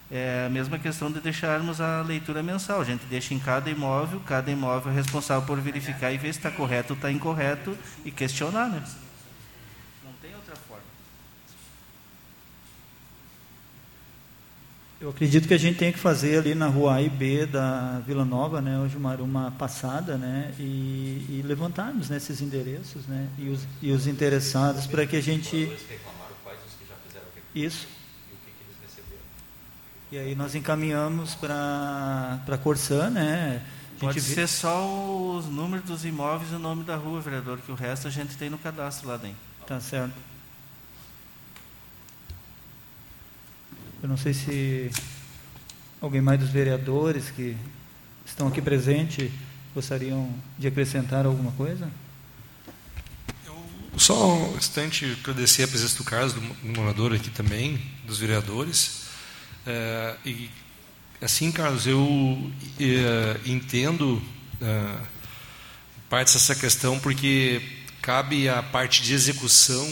É 0.08 0.44
a 0.46 0.48
mesma 0.48 0.78
questão 0.78 1.10
de 1.10 1.18
deixarmos 1.18 1.80
a 1.80 2.00
leitura 2.00 2.40
mensal. 2.40 2.80
A 2.80 2.84
gente 2.84 3.04
deixa 3.06 3.34
em 3.34 3.40
cada 3.40 3.68
imóvel, 3.68 4.20
cada 4.20 4.48
imóvel 4.52 4.92
é 4.92 4.94
responsável 4.94 5.44
por 5.44 5.60
verificar 5.60 6.12
e 6.12 6.16
ver 6.16 6.32
se 6.32 6.38
está 6.38 6.48
correto 6.48 6.92
ou 6.92 6.96
está 6.96 7.10
incorreto 7.10 7.76
e 8.04 8.12
questionar, 8.12 8.68
né? 8.68 8.84
Eu 14.98 15.10
acredito 15.10 15.46
que 15.46 15.52
a 15.52 15.58
gente 15.58 15.78
tem 15.78 15.92
que 15.92 15.98
fazer 15.98 16.38
ali 16.38 16.54
na 16.54 16.68
rua 16.68 16.94
A 16.94 17.02
e 17.02 17.08
B 17.10 17.44
da 17.44 18.00
Vila 18.06 18.24
Nova, 18.24 18.62
né, 18.62 18.78
hoje 18.78 18.96
uma, 18.96 19.14
uma 19.16 19.50
passada, 19.50 20.16
né, 20.16 20.54
e, 20.58 21.26
e 21.28 21.42
levantarmos 21.44 22.08
né, 22.08 22.16
esses 22.16 22.40
endereços, 22.40 23.06
né, 23.06 23.28
e 23.38 23.50
os, 23.50 23.66
e 23.82 23.92
os 23.92 24.06
interessados 24.06 24.86
para 24.86 25.06
que 25.06 25.16
a 25.16 25.22
gente 25.22 25.70
isso 27.54 27.86
e 30.10 30.18
aí 30.18 30.34
nós 30.34 30.54
encaminhamos 30.54 31.34
para 31.34 32.40
para 32.46 32.56
Corsã, 32.56 33.10
né? 33.10 33.62
Pode 33.98 34.20
vê... 34.20 34.34
ser 34.34 34.46
só 34.46 34.86
os 35.36 35.46
números 35.46 35.84
dos 35.84 36.04
imóveis 36.04 36.52
e 36.52 36.54
o 36.54 36.58
nome 36.58 36.84
da 36.84 36.96
rua, 36.96 37.20
vereador, 37.20 37.58
que 37.58 37.72
o 37.72 37.74
resto 37.74 38.06
a 38.06 38.10
gente 38.10 38.36
tem 38.36 38.48
no 38.48 38.56
cadastro 38.56 39.08
lá 39.08 39.16
dentro. 39.16 39.38
Tá 39.66 39.80
certo. 39.80 40.14
Eu 44.02 44.08
não 44.08 44.16
sei 44.16 44.34
se 44.34 44.90
alguém 46.00 46.20
mais 46.20 46.38
dos 46.38 46.50
vereadores 46.50 47.30
que 47.30 47.56
estão 48.24 48.48
aqui 48.48 48.60
presentes 48.60 49.30
gostariam 49.74 50.32
de 50.58 50.66
acrescentar 50.66 51.26
alguma 51.26 51.52
coisa. 51.52 51.90
Eu 53.46 53.98
só 53.98 54.34
um 54.34 54.56
instante 54.56 55.16
agradecer 55.20 55.62
a 55.62 55.68
presença 55.68 55.96
do 55.96 56.04
Carlos, 56.04 56.34
do 56.34 56.42
morador 56.76 57.14
aqui 57.14 57.30
também, 57.30 57.80
dos 58.06 58.18
vereadores. 58.18 59.06
É, 59.66 60.16
e 60.24 60.50
assim, 61.20 61.50
Carlos, 61.50 61.86
eu 61.86 62.50
é, 62.78 63.40
entendo 63.48 64.22
é, 64.60 64.98
parte 66.08 66.34
dessa 66.34 66.54
questão 66.54 67.00
porque 67.00 67.62
cabe 68.02 68.48
a 68.48 68.62
parte 68.62 69.02
de 69.02 69.14
execução 69.14 69.90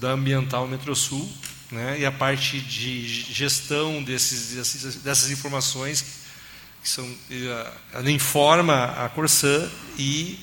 da 0.00 0.12
Ambiental 0.12 0.66
Metrosul 0.66 1.30
né, 1.72 1.98
e 1.98 2.06
a 2.06 2.12
parte 2.12 2.60
de 2.60 3.08
gestão 3.08 4.02
desses, 4.02 4.96
dessas 5.02 5.30
informações 5.30 6.04
que 6.82 6.88
são 6.88 7.08
ela 7.92 8.10
informa 8.10 8.84
a 8.84 9.08
Corsã 9.08 9.70
e 9.98 10.38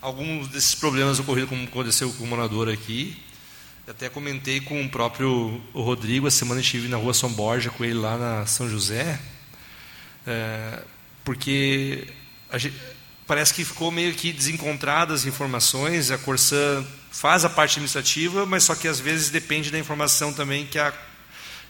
alguns 0.00 0.48
desses 0.48 0.74
problemas 0.74 1.18
ocorridos 1.18 1.48
como 1.48 1.64
aconteceu 1.64 2.12
com 2.12 2.24
o 2.24 2.26
morador 2.26 2.68
aqui. 2.68 3.16
Até 3.88 4.08
comentei 4.08 4.60
com 4.60 4.82
o 4.82 4.88
próprio 4.88 5.62
Rodrigo 5.72 6.26
a 6.26 6.30
semana 6.30 6.60
estive 6.60 6.88
na 6.88 6.96
rua 6.96 7.14
São 7.14 7.32
Borja 7.32 7.70
com 7.70 7.84
ele 7.84 7.94
lá 7.94 8.18
na 8.18 8.46
São 8.46 8.68
José 8.68 9.18
é, 10.26 10.82
porque 11.24 12.08
gente, 12.54 12.76
parece 13.26 13.54
que 13.54 13.64
ficou 13.64 13.92
meio 13.92 14.12
que 14.12 14.32
desencontradas 14.32 15.20
as 15.20 15.26
informações 15.26 16.10
a 16.10 16.18
Corsã 16.18 16.84
faz 17.16 17.46
a 17.46 17.48
parte 17.48 17.72
administrativa, 17.72 18.44
mas 18.44 18.64
só 18.64 18.74
que 18.74 18.86
às 18.86 19.00
vezes 19.00 19.30
depende 19.30 19.70
da 19.70 19.78
informação 19.78 20.34
também 20.34 20.66
que 20.66 20.78
a, 20.78 20.92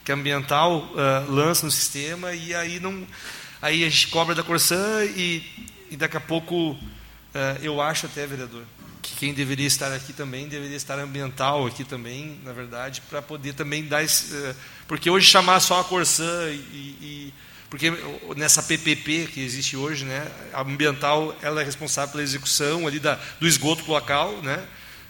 que 0.05 0.11
a 0.11 0.15
ambiental 0.17 0.81
uh, 0.81 1.31
lança 1.31 1.65
no 1.65 1.71
sistema 1.71 2.33
e 2.35 2.53
aí 2.53 2.81
não 2.81 3.07
aí 3.63 3.85
a 3.85 3.89
gente 3.89 4.09
cobra 4.09 4.35
da 4.35 4.43
Corsã 4.43 5.05
e, 5.05 5.69
e 5.89 5.97
daqui 5.97 6.17
a 6.17 6.21
pouco 6.21 6.73
uh, 6.73 6.79
eu 7.63 7.81
acho 7.81 8.07
até 8.07 8.27
vereador 8.27 8.65
que 9.01 9.15
quem 9.15 9.33
deveria 9.33 9.69
estar 9.69 9.93
aqui 9.93 10.13
também 10.13 10.49
deveria 10.49 10.77
estar 10.77 10.99
ambiental 10.99 11.65
aqui 11.65 11.85
também 11.85 12.41
na 12.43 12.53
verdade 12.53 13.01
para 13.09 13.23
poder 13.23 13.55
também 13.55 13.85
dar 13.85 14.03
esse, 14.03 14.35
uh, 14.35 14.55
porque 14.89 15.09
hoje 15.09 15.29
chamar 15.29 15.61
só 15.61 15.81
a 15.81 15.85
Corsã 15.85 16.51
e, 16.51 16.57
e 17.01 17.35
porque 17.71 17.93
nessa 18.37 18.65
PPP 18.65 19.29
que 19.33 19.41
existe 19.41 19.77
hoje, 19.77 20.05
né, 20.05 20.27
a 20.53 20.63
ambiental 20.63 21.37
ela 21.41 21.61
é 21.61 21.65
responsável 21.65 22.11
pela 22.13 22.23
execução 22.23 22.87
ali 22.87 22.99
da, 22.99 23.19
do 23.41 23.47
esgoto 23.47 23.89
local, 23.91 24.41
né, 24.43 24.65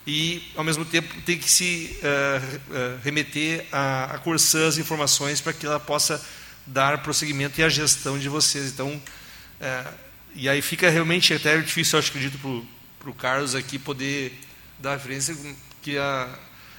e, 0.07 0.43
ao 0.55 0.63
mesmo 0.63 0.85
tempo, 0.85 1.13
tem 1.23 1.37
que 1.37 1.51
se 1.51 1.99
uh, 1.99 3.01
remeter 3.03 3.67
à, 3.73 4.15
à 4.15 4.19
Corsã 4.19 4.69
as 4.69 4.79
informações 4.79 5.41
para 5.41 5.53
que 5.53 5.67
ela 5.67 5.81
possa 5.81 6.25
dar 6.65 7.03
prosseguimento 7.03 7.61
e 7.61 7.65
a 7.65 7.69
gestão 7.69 8.19
de 8.19 8.29
vocês. 8.29 8.73
Então, 8.73 8.89
uh, 8.91 9.95
e 10.35 10.49
aí 10.49 10.63
fica 10.63 10.89
realmente 10.89 11.35
até 11.35 11.59
difícil, 11.59 11.99
eu 11.99 12.05
acredito, 12.05 12.39
para 12.99 13.11
o 13.11 13.15
Carlos 13.15 13.55
aqui 13.55 13.79
poder 13.79 14.39
dar 14.79 14.95
referência 14.95 15.37
que 15.83 15.99
a, 15.99 16.29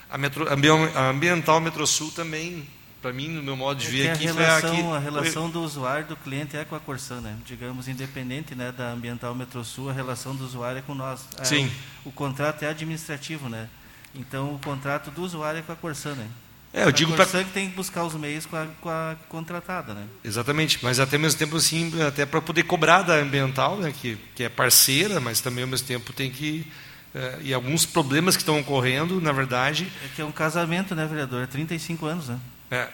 a, 0.09 0.17
metro, 0.17 0.47
a 0.47 1.09
Ambiental 1.09 1.59
Metrosul 1.59 2.11
também 2.11 2.67
para 3.01 3.13
mim, 3.13 3.27
no 3.29 3.43
meu 3.43 3.55
modo 3.55 3.79
de 3.79 3.87
é 3.87 3.89
ver 3.89 4.09
aqui, 4.11 4.27
a 4.27 4.33
relação, 4.33 4.71
aqui, 4.71 4.95
a 4.95 4.99
relação 4.99 5.49
do 5.49 5.61
usuário, 5.61 6.07
do 6.07 6.15
cliente 6.15 6.57
é 6.57 6.65
com 6.65 6.75
a 6.75 6.79
Corsan, 6.79 7.21
né? 7.21 7.37
Digamos, 7.45 7.87
independente 7.87 8.55
né, 8.55 8.71
da 8.71 8.91
Ambiental 8.91 9.33
Metrosul, 9.35 9.89
a 9.89 9.93
relação 9.93 10.35
do 10.35 10.43
usuário 10.43 10.79
é 10.79 10.81
com 10.81 10.95
nós. 10.95 11.27
É, 11.39 11.43
Sim. 11.43 11.71
O, 12.03 12.09
o, 12.09 12.11
contrato 12.11 12.63
é 12.63 12.69
administrativo, 12.69 13.49
né? 13.49 13.69
Então, 14.15 14.55
o 14.55 14.59
contrato 14.59 15.11
do 15.11 15.21
usuário 15.21 15.59
é 15.59 15.61
com 15.61 15.71
a 15.71 15.75
Corsan, 15.75 16.15
né? 16.15 16.27
É, 16.73 16.83
eu 16.83 16.91
digo 16.91 17.13
para 17.13 17.25
que 17.25 17.51
tem 17.51 17.69
que 17.69 17.75
buscar 17.75 18.03
os 18.03 18.13
meios 18.13 18.45
com 18.45 18.55
a, 18.55 18.67
com 18.81 18.89
a, 18.89 19.15
contratada, 19.29 19.93
né? 19.93 20.05
Exatamente, 20.23 20.79
mas 20.83 20.99
até 20.99 21.15
ao 21.15 21.21
mesmo 21.21 21.39
tempo 21.39 21.55
assim, 21.55 21.91
até 22.01 22.25
para 22.25 22.41
poder 22.41 22.63
cobrar 22.63 23.03
da 23.03 23.15
ambiental, 23.15 23.77
né, 23.77 23.91
que, 23.91 24.17
que 24.35 24.43
é 24.43 24.49
parceira, 24.49 25.19
mas 25.19 25.39
também 25.39 25.63
ao 25.63 25.69
mesmo 25.69 25.87
tempo 25.87 26.11
tem 26.11 26.29
que 26.29 26.67
é, 27.15 27.39
e 27.41 27.53
alguns 27.53 27.85
problemas 27.85 28.35
que 28.35 28.43
estão 28.43 28.59
ocorrendo, 28.59 29.19
na 29.21 29.31
verdade. 29.31 29.91
É 30.05 30.09
que 30.15 30.21
é 30.21 30.25
um 30.25 30.31
casamento, 30.31 30.93
né, 30.93 31.05
vereador? 31.05 31.41
É 31.43 31.47
35 31.47 32.05
anos, 32.05 32.27
né? 32.27 32.39
É. 32.69 32.89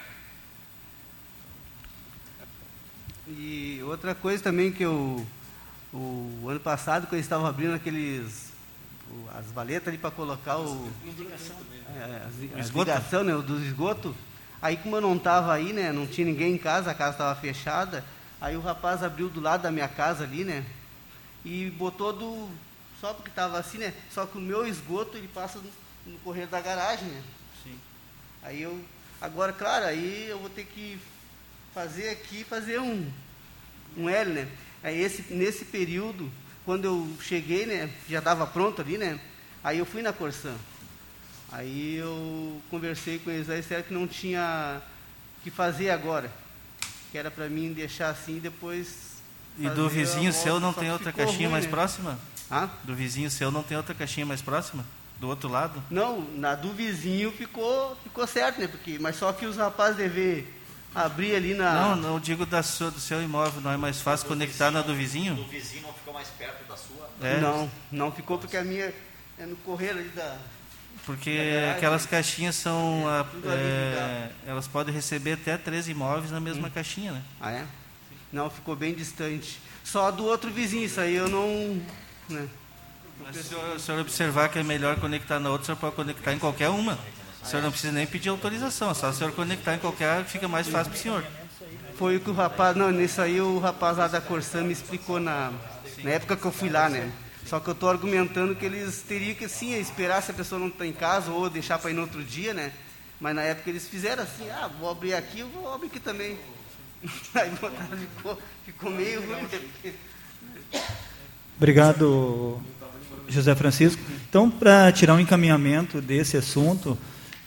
E 3.26 3.80
outra 3.84 4.14
coisa 4.14 4.42
também 4.42 4.70
que 4.70 4.84
eu 4.84 5.26
o 5.92 6.48
ano 6.48 6.58
passado, 6.58 7.06
quando 7.06 7.14
eles 7.14 7.26
estavam 7.26 7.46
abrindo 7.46 7.74
aqueles 7.74 8.52
as 9.32 9.46
valetas 9.52 9.88
ali 9.88 9.98
para 9.98 10.10
colocar 10.10 10.58
o 10.58 10.90
é, 11.96 12.22
a, 12.56 12.60
a 12.60 12.66
ligação 12.66 13.22
né, 13.22 13.32
do 13.34 13.62
esgoto. 13.62 14.14
Aí 14.60 14.76
como 14.76 14.96
eu 14.96 15.00
não 15.00 15.16
estava 15.16 15.52
aí, 15.52 15.72
né, 15.72 15.92
não 15.92 16.06
tinha 16.06 16.26
ninguém 16.26 16.54
em 16.54 16.58
casa, 16.58 16.90
a 16.90 16.94
casa 16.94 17.12
estava 17.12 17.40
fechada, 17.40 18.04
aí 18.40 18.56
o 18.56 18.60
rapaz 18.60 19.02
abriu 19.02 19.28
do 19.28 19.40
lado 19.40 19.62
da 19.62 19.70
minha 19.70 19.88
casa 19.88 20.24
ali, 20.24 20.42
né, 20.42 20.64
e 21.44 21.70
botou 21.70 22.12
do 22.12 22.48
só 23.00 23.12
porque 23.12 23.28
estava 23.28 23.58
assim, 23.58 23.78
né, 23.78 23.92
só 24.10 24.24
que 24.24 24.38
o 24.38 24.40
meu 24.40 24.66
esgoto 24.66 25.18
ele 25.18 25.28
passa 25.28 25.58
no, 25.58 26.12
no 26.12 26.18
correr 26.20 26.46
da 26.46 26.60
garagem, 26.60 27.06
né. 27.08 27.22
Sim. 27.62 27.78
Aí 28.42 28.62
eu 28.62 28.82
agora, 29.20 29.52
claro, 29.52 29.86
aí 29.86 30.26
eu 30.28 30.38
vou 30.38 30.50
ter 30.50 30.64
que 30.64 30.98
fazer 31.72 32.10
aqui, 32.10 32.44
fazer 32.44 32.80
um 32.80 33.10
um 33.96 34.08
L, 34.08 34.32
né. 34.32 34.48
Aí 34.82 35.00
esse 35.00 35.32
nesse 35.32 35.64
período 35.64 36.30
quando 36.64 36.84
eu 36.84 37.16
cheguei, 37.20 37.66
né, 37.66 37.90
já 38.08 38.18
estava 38.18 38.46
pronto 38.46 38.80
ali, 38.80 38.96
né, 38.96 39.20
aí 39.62 39.78
eu 39.78 39.86
fui 39.86 40.02
na 40.02 40.12
Corsã. 40.12 40.54
Aí 41.52 41.96
eu 41.96 42.60
conversei 42.70 43.18
com 43.18 43.30
eles, 43.30 43.48
aí 43.48 43.60
disseram 43.60 43.84
que 43.84 43.94
não 43.94 44.08
tinha 44.08 44.82
que 45.42 45.50
fazer 45.50 45.90
agora, 45.90 46.32
que 47.12 47.18
era 47.18 47.30
para 47.30 47.48
mim 47.48 47.72
deixar 47.72 48.08
assim 48.08 48.38
depois. 48.38 49.14
E 49.58 49.68
do 49.68 49.88
vizinho 49.88 50.32
seu 50.32 50.58
não 50.58 50.72
tem 50.72 50.90
outra 50.90 51.12
caixinha 51.12 51.48
ruim, 51.48 51.52
mais 51.52 51.64
né? 51.64 51.70
próxima? 51.70 52.18
Ah? 52.50 52.68
Do 52.82 52.94
vizinho 52.94 53.30
seu 53.30 53.52
não 53.52 53.62
tem 53.62 53.76
outra 53.76 53.94
caixinha 53.94 54.26
mais 54.26 54.42
próxima? 54.42 54.84
Do 55.24 55.30
outro 55.30 55.48
lado? 55.48 55.82
Não, 55.90 56.20
na 56.34 56.54
do 56.54 56.70
vizinho 56.74 57.32
ficou, 57.32 57.96
ficou 58.02 58.26
certo, 58.26 58.60
né? 58.60 58.68
Porque, 58.68 58.98
mas 58.98 59.16
só 59.16 59.32
que 59.32 59.46
os 59.46 59.56
rapazes 59.56 59.96
devem 59.96 60.46
abrir 60.94 61.34
ali 61.34 61.54
na. 61.54 61.72
Não, 61.72 61.96
não 61.96 62.20
digo 62.20 62.44
da 62.44 62.62
sua, 62.62 62.90
do 62.90 63.00
seu 63.00 63.22
imóvel, 63.22 63.62
não 63.62 63.70
é 63.70 63.76
mais 63.78 64.02
fácil 64.02 64.26
conectar 64.26 64.66
vizinho, 64.66 64.82
na 64.82 64.86
do 64.86 64.94
vizinho? 64.94 65.34
Do 65.34 65.44
vizinho 65.44 65.82
não 65.84 65.94
ficou 65.94 66.12
mais 66.12 66.28
perto 66.28 66.68
da 66.68 66.76
sua? 66.76 67.08
É. 67.22 67.40
Não, 67.40 67.70
não 67.90 68.12
ficou 68.12 68.36
porque 68.36 68.54
a 68.54 68.62
minha 68.62 68.92
é 69.38 69.46
no 69.46 69.56
correr 69.56 69.92
ali 69.92 70.10
da. 70.10 70.36
Porque 71.06 71.40
aquelas 71.74 72.04
caixinhas 72.04 72.56
são. 72.56 73.04
É, 73.08 73.48
a, 73.48 73.54
é, 73.54 74.30
elas 74.46 74.68
podem 74.68 74.94
receber 74.94 75.32
até 75.32 75.56
três 75.56 75.88
imóveis 75.88 76.32
na 76.32 76.38
mesma 76.38 76.68
hum. 76.68 76.70
caixinha, 76.70 77.12
né? 77.12 77.22
Ah, 77.40 77.50
é? 77.50 77.64
Não, 78.30 78.50
ficou 78.50 78.76
bem 78.76 78.92
distante. 78.92 79.58
Só 79.82 80.10
do 80.10 80.26
outro 80.26 80.50
vizinho, 80.50 80.84
isso 80.84 81.00
aí 81.00 81.14
eu 81.14 81.30
não. 81.30 81.80
Né? 82.28 82.46
Se 83.32 83.54
o 83.54 83.78
senhor, 83.78 84.00
observar 84.00 84.48
que 84.48 84.58
é 84.58 84.62
melhor 84.62 84.96
conectar 85.00 85.40
na 85.40 85.50
outra, 85.50 85.62
o 85.62 85.66
senhor 85.66 85.78
pode 85.78 85.96
conectar 85.96 86.32
em 86.32 86.38
qualquer 86.38 86.68
uma. 86.68 86.98
O 87.42 87.46
senhor 87.46 87.62
não 87.62 87.70
precisa 87.70 87.92
nem 87.92 88.06
pedir 88.06 88.28
autorização, 88.28 88.90
é 88.90 88.94
só 88.94 89.10
o 89.10 89.12
senhor 89.12 89.32
conectar 89.32 89.74
em 89.74 89.78
qualquer, 89.78 90.24
fica 90.24 90.48
mais 90.48 90.66
fácil 90.68 90.92
para 90.92 90.98
o 90.98 91.02
senhor. 91.02 91.24
Foi 91.96 92.16
o 92.16 92.20
que 92.20 92.30
o 92.30 92.32
rapaz, 92.32 92.76
não, 92.76 92.90
nisso 92.90 93.20
aí 93.20 93.40
o 93.40 93.58
rapaz 93.58 93.98
lá 93.98 94.08
da 94.08 94.20
Corsã 94.20 94.62
me 94.62 94.72
explicou 94.72 95.20
na, 95.20 95.52
na 96.02 96.10
época 96.10 96.36
que 96.36 96.44
eu 96.44 96.52
fui 96.52 96.68
lá, 96.68 96.88
né? 96.88 97.10
Só 97.46 97.60
que 97.60 97.68
eu 97.68 97.72
estou 97.72 97.90
argumentando 97.90 98.56
que 98.56 98.64
eles 98.64 99.02
teriam 99.06 99.34
que 99.34 99.48
sim 99.48 99.74
esperar 99.78 100.22
se 100.22 100.30
a 100.30 100.34
pessoa 100.34 100.58
não 100.58 100.68
está 100.68 100.86
em 100.86 100.92
casa 100.92 101.30
ou 101.30 101.50
deixar 101.50 101.78
para 101.78 101.90
ir 101.90 101.94
no 101.94 102.02
outro 102.02 102.22
dia, 102.24 102.54
né? 102.54 102.72
Mas 103.20 103.34
na 103.34 103.42
época 103.42 103.70
eles 103.70 103.86
fizeram 103.86 104.22
assim, 104.22 104.48
ah, 104.50 104.68
vou 104.80 104.90
abrir 104.90 105.14
aqui, 105.14 105.40
eu 105.40 105.48
vou 105.48 105.72
abrir 105.72 105.88
aqui 105.88 106.00
também. 106.00 106.38
Aí 107.34 107.50
ficou, 108.16 108.38
ficou 108.64 108.90
meio 108.90 109.20
ruim. 109.20 109.46
Obrigado, 111.56 112.60
José 113.28 113.54
Francisco. 113.54 114.02
Então, 114.28 114.50
para 114.50 114.90
tirar 114.92 115.14
um 115.14 115.20
encaminhamento 115.20 116.00
desse 116.00 116.36
assunto, 116.36 116.96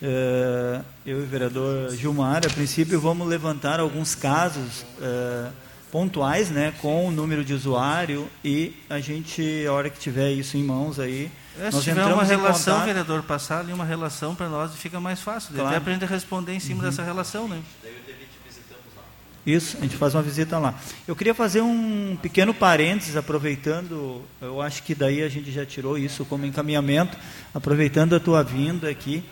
eh, 0.01 0.81
eu 1.05 1.19
e 1.19 1.23
o 1.23 1.25
vereador 1.25 1.91
Gilmar, 1.95 2.41
a 2.45 2.49
princípio, 2.49 2.99
vamos 2.99 3.27
levantar 3.27 3.79
alguns 3.79 4.15
casos 4.15 4.85
eh, 5.01 5.49
pontuais, 5.91 6.49
né, 6.49 6.73
com 6.81 7.07
o 7.07 7.11
número 7.11 7.43
de 7.43 7.53
usuário 7.53 8.29
e 8.43 8.75
a 8.89 8.99
gente, 8.99 9.65
a 9.65 9.73
hora 9.73 9.89
que 9.89 9.99
tiver 9.99 10.31
isso 10.31 10.57
em 10.57 10.63
mãos 10.63 10.99
aí, 10.99 11.31
é, 11.59 11.71
nós 11.71 11.75
se 11.75 11.81
tiver 11.81 12.05
uma 12.05 12.23
relação, 12.23 12.73
contato... 12.73 12.85
vereador, 12.85 13.23
passar 13.23 13.59
ali 13.61 13.73
uma 13.73 13.85
relação 13.85 14.35
para 14.35 14.47
nós 14.47 14.75
fica 14.75 14.99
mais 14.99 15.21
fácil. 15.21 15.53
Claro. 15.53 15.69
Até 15.69 15.79
para 15.79 15.91
a 15.91 15.93
gente 15.93 16.05
responder 16.05 16.53
em 16.53 16.59
cima 16.59 16.83
uhum. 16.83 16.89
dessa 16.89 17.03
relação, 17.03 17.47
né? 17.47 17.59
Isso, 19.47 19.77
a 19.77 19.79
gente 19.79 19.95
faz 19.95 20.13
uma 20.13 20.21
visita 20.21 20.59
lá. 20.59 20.77
Eu 21.07 21.15
queria 21.15 21.33
fazer 21.33 21.61
um 21.61 22.17
pequeno 22.21 22.53
parênteses, 22.53 23.15
aproveitando, 23.15 24.21
eu 24.41 24.61
acho 24.61 24.83
que 24.83 24.93
daí 24.93 25.23
a 25.23 25.29
gente 25.29 25.53
já 25.53 25.65
tirou 25.65 25.97
isso 25.97 26.25
como 26.25 26.45
encaminhamento, 26.45 27.17
aproveitando 27.53 28.13
a 28.13 28.19
tua 28.19 28.43
vinda 28.43 28.89
aqui, 28.89 29.23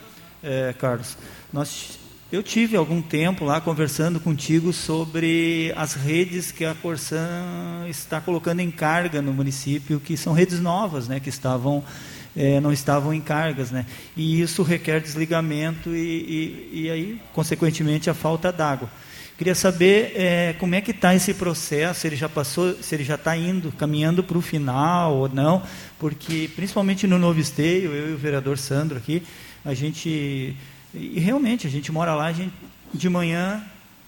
é, 0.41 0.73
Carlos. 0.79 1.17
Nós 1.51 1.99
eu 2.31 2.41
tive 2.41 2.77
algum 2.77 3.01
tempo 3.01 3.43
lá 3.43 3.59
conversando 3.59 4.17
contigo 4.19 4.71
sobre 4.71 5.73
as 5.75 5.95
redes 5.95 6.49
que 6.49 6.63
a 6.63 6.73
Corsan 6.73 7.85
está 7.89 8.21
colocando 8.21 8.61
em 8.61 8.71
carga 8.71 9.21
no 9.21 9.33
município, 9.33 9.99
que 9.99 10.15
são 10.15 10.31
redes 10.31 10.61
novas, 10.61 11.09
né, 11.09 11.19
que 11.19 11.29
estavam 11.29 11.83
é, 12.35 12.61
não 12.61 12.71
estavam 12.71 13.13
em 13.13 13.21
cargas, 13.21 13.69
né? 13.69 13.85
E 14.15 14.41
isso 14.41 14.63
requer 14.63 15.01
desligamento 15.01 15.95
e, 15.95 16.69
e, 16.73 16.81
e 16.83 16.89
aí, 16.89 17.21
consequentemente, 17.33 18.09
a 18.09 18.13
falta 18.13 18.51
d'água. 18.51 18.89
Queria 19.37 19.55
saber 19.55 20.13
é, 20.15 20.55
como 20.59 20.75
é 20.75 20.81
que 20.81 20.91
está 20.91 21.13
esse 21.13 21.33
processo, 21.33 21.99
se 21.99 22.07
ele 22.07 22.15
já 22.15 22.29
passou, 22.29 22.73
se 22.81 22.95
ele 22.95 23.03
já 23.03 23.15
está 23.15 23.35
indo, 23.35 23.71
caminhando 23.73 24.23
para 24.23 24.37
o 24.37 24.41
final 24.41 25.13
ou 25.13 25.27
não, 25.27 25.61
porque 25.99 26.49
principalmente 26.55 27.05
no 27.05 27.19
Novo 27.19 27.39
Esteio, 27.39 27.91
eu 27.91 28.11
e 28.11 28.13
o 28.13 28.17
vereador 28.17 28.57
Sandro 28.57 28.97
aqui, 28.97 29.21
a 29.65 29.73
gente 29.73 30.55
e 30.95 31.19
realmente, 31.19 31.67
a 31.67 31.69
gente 31.69 31.91
mora 31.91 32.15
lá, 32.15 32.27
a 32.27 32.31
gente, 32.31 32.53
de 32.93 33.09
manhã 33.09 33.61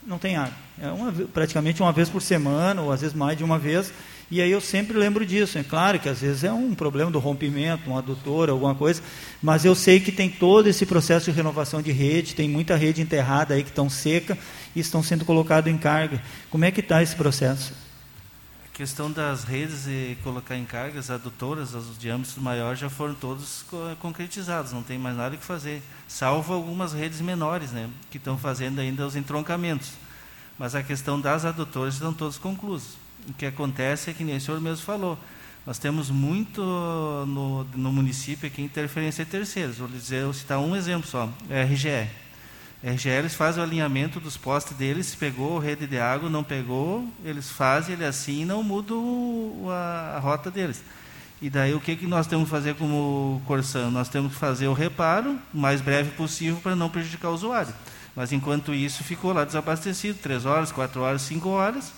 não 0.06 0.18
tem 0.18 0.38
água. 0.38 0.54
É 0.82 0.88
uma, 0.88 1.12
praticamente 1.12 1.82
uma 1.82 1.92
vez 1.92 2.10
por 2.10 2.22
semana, 2.22 2.82
ou 2.82 2.92
às 2.92 3.02
vezes 3.02 3.16
mais 3.16 3.38
de 3.38 3.44
uma 3.44 3.60
vez. 3.60 3.92
E 4.30 4.42
aí 4.42 4.52
eu 4.52 4.60
sempre 4.60 4.98
lembro 4.98 5.26
disso. 5.26 5.58
É 5.58 5.64
claro 5.64 6.00
que 6.00 6.10
às 6.10 6.20
vezes 6.20 6.44
é 6.44 6.52
um 6.52 6.76
problema 6.76 7.10
do 7.10 7.20
rompimento, 7.20 7.90
um 7.90 7.98
adutor, 7.98 8.50
alguma 8.50 8.76
coisa, 8.76 9.02
mas 9.42 9.64
eu 9.64 9.74
sei 9.74 10.00
que 10.00 10.12
tem 10.12 10.30
todo 10.30 10.68
esse 10.68 10.86
processo 10.86 11.32
de 11.32 11.38
renovação 11.38 11.82
de 11.82 11.92
rede, 11.92 12.36
tem 12.36 12.50
muita 12.50 12.76
rede 12.76 13.02
enterrada 13.02 13.54
aí 13.54 13.64
que 13.64 13.70
estão 13.70 13.90
seca 13.90 14.38
e 14.76 14.80
estão 14.80 15.02
sendo 15.02 15.24
colocadas 15.24 15.74
em 15.74 15.78
carga. 15.78 16.22
Como 16.50 16.66
é 16.66 16.72
que 16.72 16.82
está 16.82 17.02
esse 17.02 17.16
processo? 17.16 17.74
questão 18.78 19.12
das 19.12 19.44
redes 19.44 19.88
e 19.88 20.16
colocar 20.24 20.56
em 20.56 20.64
cargas 20.64 21.10
adutoras, 21.10 21.74
os 21.74 21.98
diâmetros 21.98 22.38
maiores 22.38 22.78
já 22.80 22.88
foram 22.88 23.16
todos 23.16 23.66
concretizados, 24.00 24.72
não 24.72 24.84
tem 24.84 25.00
mais 25.00 25.18
nada 25.18 25.36
que 25.36 25.44
fazer, 25.44 25.82
salvo 26.08 26.54
algumas 26.54 26.94
redes 26.94 27.20
menores, 27.20 27.72
né, 27.72 27.90
que 28.12 28.18
estão 28.18 28.38
fazendo 28.38 28.78
ainda 28.78 29.08
os 29.08 29.16
entroncamentos. 29.16 29.94
Mas 30.60 30.76
a 30.76 30.84
questão 30.84 31.20
das 31.20 31.44
adutoras 31.44 31.96
estão 31.96 32.14
todos 32.14 32.38
conclusos. 32.38 33.07
O 33.30 33.34
que 33.34 33.46
acontece 33.46 34.10
é 34.10 34.14
que 34.14 34.24
nem 34.24 34.38
o 34.38 34.42
senhor 34.42 34.60
mesmo 34.62 34.86
falou, 34.86 35.18
nós 35.66 35.78
temos 35.78 36.10
muito 36.10 36.62
no, 36.62 37.66
no 37.76 37.92
município 37.92 38.48
aqui 38.48 38.62
interferência 38.62 39.26
de 39.26 39.32
terceiros. 39.32 39.78
Vou 39.78 39.88
dizer, 39.88 40.24
vou 40.24 40.34
citar 40.34 40.60
um 40.60 40.76
exemplo 40.76 41.08
só, 41.08 41.30
RGE. 41.50 42.10
RGE 42.82 43.10
eles 43.10 43.36
fazem 43.36 43.62
o 43.62 43.66
alinhamento 43.66 44.20
dos 44.20 44.38
postes 44.38 44.78
deles, 44.78 45.14
pegou 45.14 45.60
rede 45.60 45.86
de 45.86 46.00
água, 46.00 46.30
não 46.30 46.44
pegou, 46.44 47.06
eles 47.26 47.50
fazem, 47.50 47.96
ele 47.96 48.06
assinam, 48.06 48.64
mudam 48.64 49.70
a, 49.70 50.16
a 50.16 50.20
rota 50.20 50.50
deles. 50.50 50.82
E 51.42 51.50
daí 51.50 51.74
o 51.74 51.80
que, 51.80 51.96
que 51.96 52.08
nós 52.08 52.28
temos 52.28 52.46
que 52.46 52.52
fazer 52.52 52.76
como 52.76 53.42
Corsan? 53.46 53.92
Nós 53.92 54.10
temos 54.10 54.34
que 54.34 54.40
fazer 54.40 54.68
o 54.68 54.74
reparo 54.74 55.38
o 55.54 55.58
mais 55.58 55.82
breve 55.82 56.12
possível 56.12 56.60
para 56.64 56.76
não 56.76 56.90
prejudicar 56.90 57.30
o 57.30 57.34
usuário. 57.34 57.74
Mas 58.16 58.32
enquanto 58.32 58.74
isso 58.74 59.04
ficou 59.04 59.34
lá 59.34 59.44
desabastecido, 59.44 60.18
três 60.20 60.46
horas, 60.46 60.72
quatro 60.72 61.02
horas, 61.02 61.22
cinco 61.22 61.50
horas. 61.50 61.92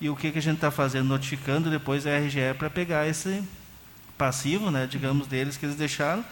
E 0.00 0.08
o 0.08 0.16
que, 0.16 0.30
que 0.30 0.38
a 0.38 0.42
gente 0.42 0.56
está 0.56 0.70
fazendo? 0.70 1.06
Notificando 1.06 1.70
depois 1.70 2.06
a 2.06 2.18
RGE 2.18 2.54
para 2.58 2.68
pegar 2.68 3.06
esse 3.06 3.42
passivo, 4.18 4.70
né, 4.70 4.86
digamos, 4.90 5.26
deles 5.26 5.56
que 5.56 5.66
eles 5.66 5.76
deixaram 5.76 6.24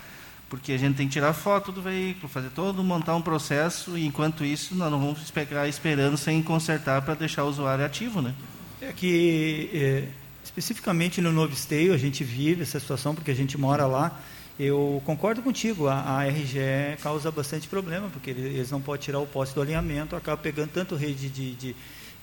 porque 0.52 0.72
a 0.72 0.76
gente 0.76 0.96
tem 0.96 1.06
que 1.06 1.14
tirar 1.14 1.32
foto 1.32 1.72
do 1.72 1.80
veículo, 1.80 2.28
fazer 2.28 2.50
todo, 2.50 2.84
montar 2.84 3.16
um 3.16 3.22
processo, 3.22 3.96
e 3.96 4.04
enquanto 4.04 4.44
isso 4.44 4.74
nós 4.74 4.90
não 4.90 5.00
vamos 5.00 5.30
ficar 5.30 5.66
esperando 5.66 6.18
sem 6.18 6.42
consertar 6.42 7.00
para 7.00 7.14
deixar 7.14 7.44
o 7.44 7.48
usuário 7.48 7.82
ativo, 7.82 8.20
né? 8.20 8.34
É 8.82 8.92
que, 8.92 9.70
é, 9.72 10.08
especificamente 10.44 11.22
no 11.22 11.32
Novo 11.32 11.54
Esteio, 11.54 11.94
a 11.94 11.96
gente 11.96 12.22
vive 12.22 12.60
essa 12.60 12.78
situação 12.78 13.14
porque 13.14 13.30
a 13.30 13.34
gente 13.34 13.56
mora 13.56 13.86
lá, 13.86 14.20
Eu 14.58 15.02
concordo 15.06 15.40
contigo, 15.40 15.88
a, 15.88 16.18
a 16.18 16.28
RGE 16.28 16.98
causa 17.02 17.30
bastante 17.30 17.66
problema, 17.66 18.10
porque 18.10 18.28
eles 18.28 18.70
não 18.70 18.82
podem 18.82 19.00
tirar 19.00 19.20
o 19.20 19.26
poste 19.26 19.54
do 19.54 19.62
alinhamento, 19.62 20.14
acaba 20.14 20.36
pegando 20.36 20.68
tanto 20.68 20.94
rede 20.96 21.30
de, 21.30 21.54
de 21.54 21.76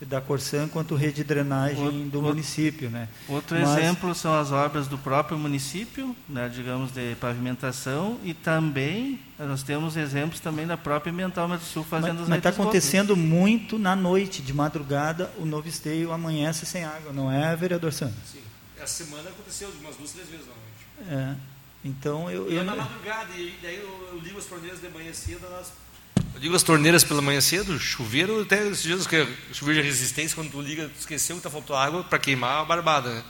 da 0.05 0.21
Corsan 0.21 0.67
quanto 0.67 0.95
rede 0.95 1.17
de 1.17 1.23
drenagem 1.23 1.83
outro, 1.83 2.09
do 2.09 2.21
município. 2.21 2.89
Né? 2.89 3.07
Outro 3.27 3.59
Mas, 3.59 3.77
exemplo 3.77 4.15
são 4.15 4.33
as 4.39 4.51
obras 4.51 4.87
do 4.87 4.97
próprio 4.97 5.37
município, 5.37 6.15
né, 6.27 6.49
digamos, 6.49 6.91
de 6.91 7.15
pavimentação, 7.15 8.17
e 8.23 8.33
também 8.33 9.19
nós 9.37 9.63
temos 9.63 9.97
exemplos 9.97 10.39
também 10.39 10.65
da 10.65 10.77
própria 10.77 11.11
Ambiental 11.11 11.47
do 11.47 11.59
Sul 11.59 11.83
fazendo 11.83 12.25
Mas 12.27 12.37
está 12.37 12.49
acontecendo 12.49 13.15
muito 13.15 13.77
na 13.77 13.95
noite, 13.95 14.41
de 14.41 14.53
madrugada, 14.53 15.31
o 15.37 15.45
novo 15.45 15.67
esteio 15.67 16.11
amanhece 16.11 16.65
sem 16.65 16.83
água, 16.83 17.11
não 17.11 17.31
é, 17.31 17.55
vereador 17.55 17.91
Santos? 17.91 18.15
Sim. 18.31 18.39
Essa 18.77 19.03
semana 19.03 19.29
aconteceu 19.29 19.69
umas 19.81 19.95
duas, 19.95 20.11
três 20.11 20.29
vezes 20.29 20.45
na 20.47 20.53
noite. 20.53 21.35
É. 21.35 21.35
Então 21.83 22.29
eu. 22.29 22.49
E 22.51 22.55
eu 22.55 22.61
é 22.61 22.63
na 22.63 22.75
madrugada, 22.75 23.33
e 23.35 23.57
daí 23.61 23.77
eu, 23.77 24.09
eu 24.13 24.19
ligo 24.19 24.37
as 24.37 24.45
torneiras 24.45 24.81
de 24.81 24.89
manhã 24.89 25.13
cedo, 25.13 25.45
elas 25.45 25.71
eu 26.39 26.43
digo 26.43 26.55
as 26.55 26.63
torneiras 26.63 27.03
pela 27.03 27.21
manhã 27.21 27.41
cedo, 27.41 27.77
chuveiro, 27.77 28.43
até 28.43 28.65
esses 28.65 28.81
dias 28.81 29.05
que 29.05 29.17
é 29.17 29.27
chuveiro 29.51 29.81
de 29.81 29.89
resistência, 29.89 30.33
quando 30.33 30.49
tu 30.49 30.61
liga, 30.61 30.85
tu 30.85 30.97
esqueceu 30.97 31.35
que 31.35 31.41
tá 31.41 31.49
faltou 31.49 31.75
água 31.75 32.01
para 32.01 32.17
queimar 32.17 32.61
a 32.61 32.65
barbada. 32.65 33.13
Né? 33.13 33.23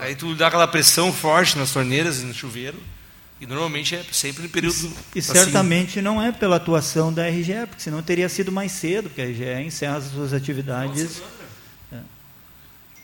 Aí 0.00 0.14
tu 0.16 0.34
dá 0.34 0.46
aquela 0.46 0.66
pressão 0.66 1.12
forte 1.12 1.58
nas 1.58 1.70
torneiras 1.70 2.22
e 2.22 2.24
no 2.24 2.32
chuveiro. 2.32 2.78
E 3.38 3.46
normalmente 3.46 3.94
é 3.94 4.02
sempre 4.10 4.42
no 4.44 4.48
período. 4.48 4.74
E, 5.14 5.16
e 5.16 5.18
assim. 5.18 5.34
certamente 5.34 6.00
não 6.00 6.22
é 6.22 6.32
pela 6.32 6.56
atuação 6.56 7.12
da 7.12 7.28
RGE, 7.28 7.66
porque 7.68 7.82
senão 7.82 8.02
teria 8.02 8.28
sido 8.30 8.50
mais 8.50 8.72
cedo, 8.72 9.10
porque 9.10 9.20
a 9.20 9.26
RGE 9.26 9.66
encerra 9.66 9.96
as 9.96 10.04
suas 10.04 10.32
atividades. 10.32 11.20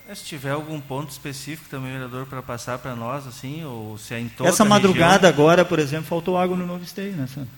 É. 0.09 0.15
Se 0.15 0.25
tiver 0.25 0.53
algum 0.53 0.81
ponto 0.81 1.11
específico 1.11 1.69
também, 1.69 1.93
vereador, 1.93 2.25
para 2.25 2.41
passar 2.41 2.79
para 2.79 2.97
nós, 2.97 3.27
assim, 3.27 3.63
ou 3.65 3.99
se 3.99 4.15
é 4.15 4.21
em 4.21 4.31
toda 4.31 4.49
Essa 4.49 4.65
madrugada 4.65 5.27
região... 5.27 5.45
agora, 5.45 5.63
por 5.63 5.79
exemplo, 5.79 6.07
faltou 6.07 6.39
água 6.39 6.57
no 6.57 6.67
novo 6.67 6.83
esteio, 6.83 7.13
né, 7.13 7.27
Sandro? 7.27 7.51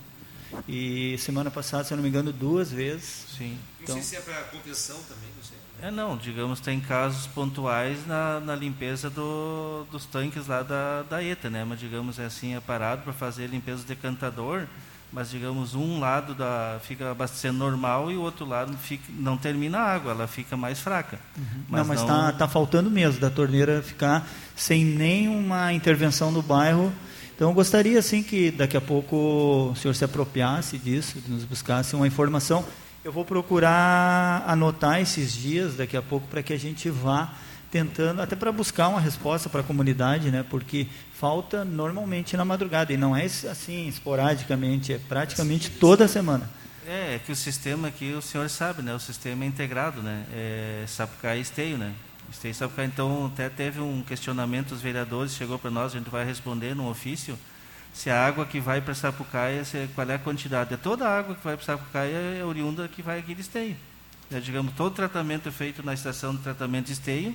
E 0.68 1.16
semana 1.18 1.50
passada, 1.50 1.84
se 1.84 1.92
eu 1.92 1.96
não 1.96 2.02
me 2.02 2.08
engano, 2.08 2.32
duas 2.32 2.70
vezes. 2.70 3.26
Sim. 3.36 3.58
Então, 3.80 3.96
não 3.96 4.02
sei 4.02 4.20
se 4.20 4.28
é 4.28 4.32
para 4.32 4.42
contenção 4.44 4.96
também, 5.08 5.30
não 5.36 5.42
sei. 5.42 5.58
É, 5.82 5.90
não, 5.90 6.16
digamos, 6.16 6.60
tem 6.60 6.80
casos 6.80 7.26
pontuais 7.26 8.06
na, 8.06 8.40
na 8.40 8.56
limpeza 8.56 9.10
do, 9.10 9.86
dos 9.90 10.06
tanques 10.06 10.46
lá 10.46 10.62
da, 10.62 11.02
da 11.02 11.22
ETA, 11.22 11.50
né? 11.50 11.64
Mas, 11.64 11.78
digamos, 11.78 12.18
é 12.18 12.24
assim, 12.24 12.54
é 12.54 12.60
parado 12.60 13.02
para 13.02 13.12
fazer 13.12 13.44
a 13.44 13.48
limpeza 13.48 13.82
do 13.82 13.86
decantador, 13.86 14.66
mas, 15.12 15.30
digamos, 15.30 15.74
um 15.74 16.00
lado 16.00 16.34
da, 16.34 16.78
fica 16.82 17.10
abastecendo 17.10 17.58
normal 17.58 18.10
e 18.10 18.16
o 18.16 18.22
outro 18.22 18.46
lado 18.46 18.76
fica, 18.78 19.04
não 19.10 19.36
termina 19.36 19.78
a 19.78 19.94
água, 19.94 20.12
ela 20.12 20.26
fica 20.26 20.56
mais 20.56 20.80
fraca. 20.80 21.18
Uhum. 21.36 21.44
Mas 21.68 21.80
não, 21.80 21.86
mas 21.86 22.00
está 22.00 22.32
tá 22.32 22.48
faltando 22.48 22.90
mesmo 22.90 23.20
da 23.20 23.30
torneira 23.30 23.82
ficar 23.82 24.26
sem 24.56 24.84
nenhuma 24.84 25.72
intervenção 25.72 26.30
no 26.30 26.40
bairro 26.40 26.92
então, 27.34 27.50
eu 27.50 27.54
gostaria, 27.54 27.98
assim, 27.98 28.22
que 28.22 28.52
daqui 28.52 28.76
a 28.76 28.80
pouco 28.80 29.70
o 29.72 29.76
senhor 29.76 29.94
se 29.94 30.04
apropriasse 30.04 30.78
disso, 30.78 31.18
nos 31.26 31.44
buscasse 31.44 31.96
uma 31.96 32.06
informação. 32.06 32.64
Eu 33.04 33.12
vou 33.12 33.24
procurar 33.24 34.44
anotar 34.46 35.00
esses 35.00 35.32
dias, 35.32 35.74
daqui 35.74 35.96
a 35.96 36.02
pouco, 36.02 36.28
para 36.28 36.42
que 36.42 36.52
a 36.52 36.58
gente 36.58 36.88
vá 36.88 37.34
tentando, 37.72 38.22
até 38.22 38.36
para 38.36 38.52
buscar 38.52 38.86
uma 38.86 39.00
resposta 39.00 39.48
para 39.48 39.62
a 39.62 39.64
comunidade, 39.64 40.30
né? 40.30 40.44
Porque 40.48 40.86
falta 41.12 41.64
normalmente 41.64 42.36
na 42.36 42.44
madrugada, 42.44 42.92
e 42.92 42.96
não 42.96 43.16
é 43.16 43.24
assim, 43.24 43.88
esporadicamente, 43.88 44.92
é 44.92 44.98
praticamente 44.98 45.70
toda 45.70 46.06
semana. 46.06 46.48
É, 46.86 47.16
é 47.16 47.18
que 47.18 47.32
o 47.32 47.36
sistema 47.36 47.88
aqui, 47.88 48.12
o 48.12 48.22
senhor 48.22 48.48
sabe, 48.48 48.80
né? 48.80 48.94
O 48.94 49.00
sistema 49.00 49.42
é 49.42 49.48
integrado, 49.48 50.02
né? 50.02 50.24
É 50.32 50.84
Sapucaí 50.86 51.40
Esteio, 51.40 51.76
né? 51.76 51.92
Então, 52.84 53.26
até 53.26 53.48
teve 53.48 53.80
um 53.80 54.02
questionamento 54.02 54.70
dos 54.70 54.82
vereadores, 54.82 55.34
chegou 55.34 55.58
para 55.58 55.70
nós, 55.70 55.94
a 55.94 55.98
gente 55.98 56.10
vai 56.10 56.24
responder 56.24 56.74
no 56.74 56.90
ofício, 56.90 57.38
se 57.92 58.10
a 58.10 58.26
água 58.26 58.44
que 58.44 58.60
vai 58.60 58.80
para 58.80 58.92
Sapucaia, 58.92 59.64
se, 59.64 59.88
qual 59.94 60.08
é 60.10 60.14
a 60.14 60.18
quantidade. 60.18 60.74
É 60.74 60.76
toda 60.76 61.08
a 61.08 61.18
água 61.18 61.34
que 61.34 61.44
vai 61.44 61.56
para 61.56 61.64
Sapucaia 61.64 62.16
é 62.38 62.44
oriunda 62.44 62.88
que 62.88 63.00
vai 63.00 63.20
aqui 63.20 63.34
de 63.34 63.40
esteio. 63.40 63.76
É, 64.32 64.40
digamos, 64.40 64.74
todo 64.74 64.94
tratamento 64.94 65.48
é 65.48 65.52
feito 65.52 65.82
na 65.82 65.94
estação 65.94 66.34
de 66.34 66.42
tratamento 66.42 66.86
de 66.86 66.92
esteio 66.92 67.34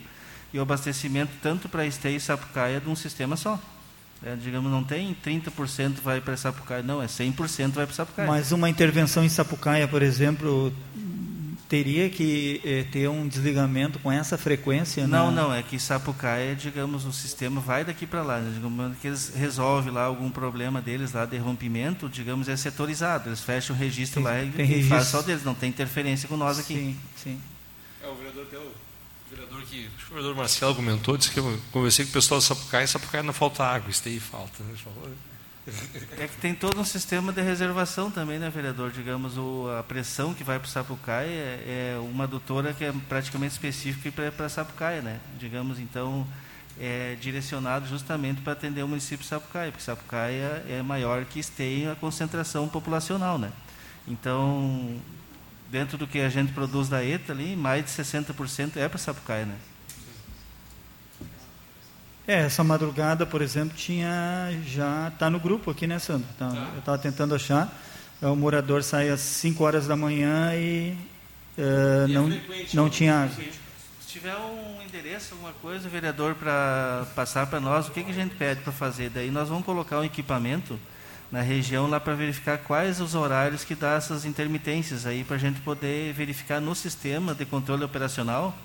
e 0.52 0.60
o 0.60 0.62
abastecimento 0.62 1.32
tanto 1.42 1.70
para 1.70 1.86
esteio 1.86 2.18
e 2.18 2.20
Sapucaia 2.20 2.78
é 2.78 2.80
de 2.80 2.90
um 2.90 2.96
sistema 2.96 3.38
só. 3.38 3.60
É, 4.22 4.36
digamos, 4.36 4.70
não 4.70 4.84
tem 4.84 5.16
30% 5.26 6.02
vai 6.04 6.20
para 6.20 6.36
Sapucaia, 6.36 6.84
não, 6.84 7.02
é 7.02 7.06
100% 7.06 7.72
vai 7.72 7.86
para 7.86 7.96
Sapucaia. 7.96 8.28
Mas 8.28 8.52
uma 8.52 8.70
intervenção 8.70 9.24
em 9.24 9.30
Sapucaia, 9.30 9.88
por 9.88 10.02
exemplo, 10.02 10.74
teria 11.70 12.10
que 12.10 12.60
eh, 12.66 12.84
ter 12.92 13.08
um 13.08 13.28
desligamento 13.28 14.00
com 14.00 14.12
essa 14.12 14.40
frequência? 14.40 15.08
Não, 15.08 15.30
na... 15.30 15.44
não, 15.44 15.54
é 15.54 15.62
que 15.62 15.80
Sapucaia, 15.80 16.56
digamos, 16.56 17.06
o 17.06 17.14
sistema 17.14 17.62
vai 17.62 17.86
daqui 17.86 18.08
para 18.08 18.24
lá, 18.24 18.40
né? 18.40 18.52
digamos 18.56 18.98
que 18.98 19.08
eles 19.08 19.32
resolvem 19.36 19.94
lá 19.94 20.04
algum 20.04 20.32
problema 20.32 20.82
deles 20.82 21.14
lá 21.14 21.28
de 21.28 21.38
rompimento, 21.38 22.10
digamos, 22.10 22.50
é 22.50 22.58
setorizado, 22.58 23.30
eles 23.30 23.42
fecham 23.42 23.76
o 23.76 23.80
registro 23.80 24.16
tem, 24.16 24.24
lá 24.24 24.44
e, 24.44 24.50
tem 24.50 24.84
faz 24.84 25.08
só 25.08 25.22
deles, 25.22 25.44
não 25.44 25.54
tem 25.54 25.70
interferência 25.70 26.28
com 26.28 26.36
nós 26.36 26.58
aqui. 26.58 26.74
Sim, 26.74 26.98
sim. 27.16 27.42
É, 28.04 28.08
o 28.08 28.16
vereador 28.16 28.44
até 28.44 28.58
o 28.58 28.72
vereador 29.30 29.62
que, 29.62 29.88
o 29.88 30.10
vereador 30.10 30.36
Marcelo 30.36 30.74
comentou, 30.74 31.18
disse 31.18 31.30
que 31.32 31.40
eu 31.40 31.60
conversei 31.72 32.04
com 32.04 32.10
o 32.10 32.14
pessoal 32.14 32.40
de 32.40 32.48
Sapucaia, 32.48 32.88
Sapucaia 32.88 33.22
não 33.22 33.34
falta 33.34 33.64
água, 33.64 33.92
isso 33.92 34.02
aí 34.08 34.20
falta, 34.20 34.64
né? 34.64 34.72
Ele 34.72 34.78
falou, 34.80 35.08
é 36.18 36.28
que 36.28 36.38
tem 36.38 36.54
todo 36.54 36.80
um 36.80 36.86
sistema 36.86 37.32
de 37.32 37.42
reservação 37.42 38.10
também, 38.12 38.40
né, 38.40 38.50
vereador? 38.50 38.92
Digamos, 38.92 39.38
o, 39.38 39.68
a 39.78 39.84
pressão 39.84 40.34
que 40.34 40.44
vai 40.44 40.60
para 40.60 40.68
o 40.68 40.70
Sapucaia 40.70 41.28
é, 41.28 41.96
é, 41.96 42.00
uma 42.00 42.26
adutora 42.26 42.74
que 42.74 42.84
é 42.84 42.92
praticamente 43.08 43.54
específica 43.54 44.32
para 44.32 44.50
Sapucaia, 44.50 45.02
né? 45.02 45.20
Digamos, 45.40 45.80
então, 45.80 46.28
é 46.80 47.16
direcionado 47.20 47.88
justamente 47.88 48.42
para 48.42 48.54
atender 48.54 48.84
o 48.84 48.88
município 48.88 49.20
de 49.20 49.26
Sapucaia, 49.26 49.72
porque 49.72 49.84
Sapucaia 49.84 50.64
é 50.68 50.82
maior 50.82 51.26
que 51.26 51.40
esteja 51.40 51.92
a 51.92 51.96
concentração 51.96 52.68
populacional, 52.68 53.38
né? 53.38 53.52
Então, 54.08 55.00
dentro 55.70 55.98
do 55.98 56.08
que 56.08 56.20
a 56.20 56.30
gente 56.30 56.52
produz 56.54 56.90
da 56.90 57.04
ETA 57.04 57.34
ali, 57.34 57.56
mais 57.56 57.86
de 57.86 57.92
60% 57.92 58.78
é 58.78 58.88
para 58.88 58.98
Sapucaia, 58.98 59.46
né? 59.46 59.56
É, 62.30 62.42
essa 62.42 62.64
madrugada, 62.64 63.26
por 63.26 63.42
exemplo, 63.42 63.76
tinha 63.76 64.56
já 64.68 65.08
está 65.08 65.32
no 65.32 65.40
grupo 65.40 65.72
aqui, 65.72 65.88
né, 65.88 65.98
Sandro? 65.98 66.28
Tá, 66.38 66.48
tá. 66.48 66.70
Eu 66.74 66.78
estava 66.78 66.98
tentando 67.00 67.34
achar. 67.34 67.76
É, 68.22 68.28
o 68.28 68.36
morador 68.36 68.84
sai 68.84 69.10
às 69.10 69.20
5 69.20 69.64
horas 69.64 69.88
da 69.88 69.96
manhã 69.96 70.54
e, 70.54 70.96
uh, 71.58 72.08
e 72.08 72.14
não, 72.14 72.30
não 72.72 72.84
né? 72.84 72.90
tinha 72.92 73.24
água. 73.24 73.36
Se 73.36 74.08
tiver 74.08 74.36
um 74.36 74.80
endereço, 74.86 75.34
alguma 75.34 75.54
coisa, 75.54 75.90
vereador, 75.90 76.36
para 76.36 77.08
passar 77.16 77.48
para 77.48 77.60
nós, 77.60 77.88
o 77.88 77.92
que, 77.92 78.04
que 78.04 78.12
a 78.12 78.14
gente 78.14 78.36
pede 78.36 78.62
para 78.62 78.72
fazer? 78.72 79.10
Daí 79.10 79.32
nós 79.32 79.50
vamos 79.50 79.66
colocar 79.66 79.98
um 79.98 80.04
equipamento 80.04 80.80
na 81.32 81.42
região 81.42 81.90
lá 81.90 82.00
para 82.00 82.14
verificar 82.14 82.60
quais 82.60 83.02
os 83.02 83.16
horários 83.16 83.64
que 83.64 83.74
dá 83.74 83.94
essas 83.94 84.24
intermitências 84.24 85.08
aí, 85.08 85.24
para 85.24 85.38
a 85.38 85.40
gente 85.40 85.62
poder 85.62 86.14
verificar 86.14 86.62
no 86.62 86.76
sistema 86.76 87.34
de 87.34 87.44
controle 87.44 87.84
operacional 87.84 88.56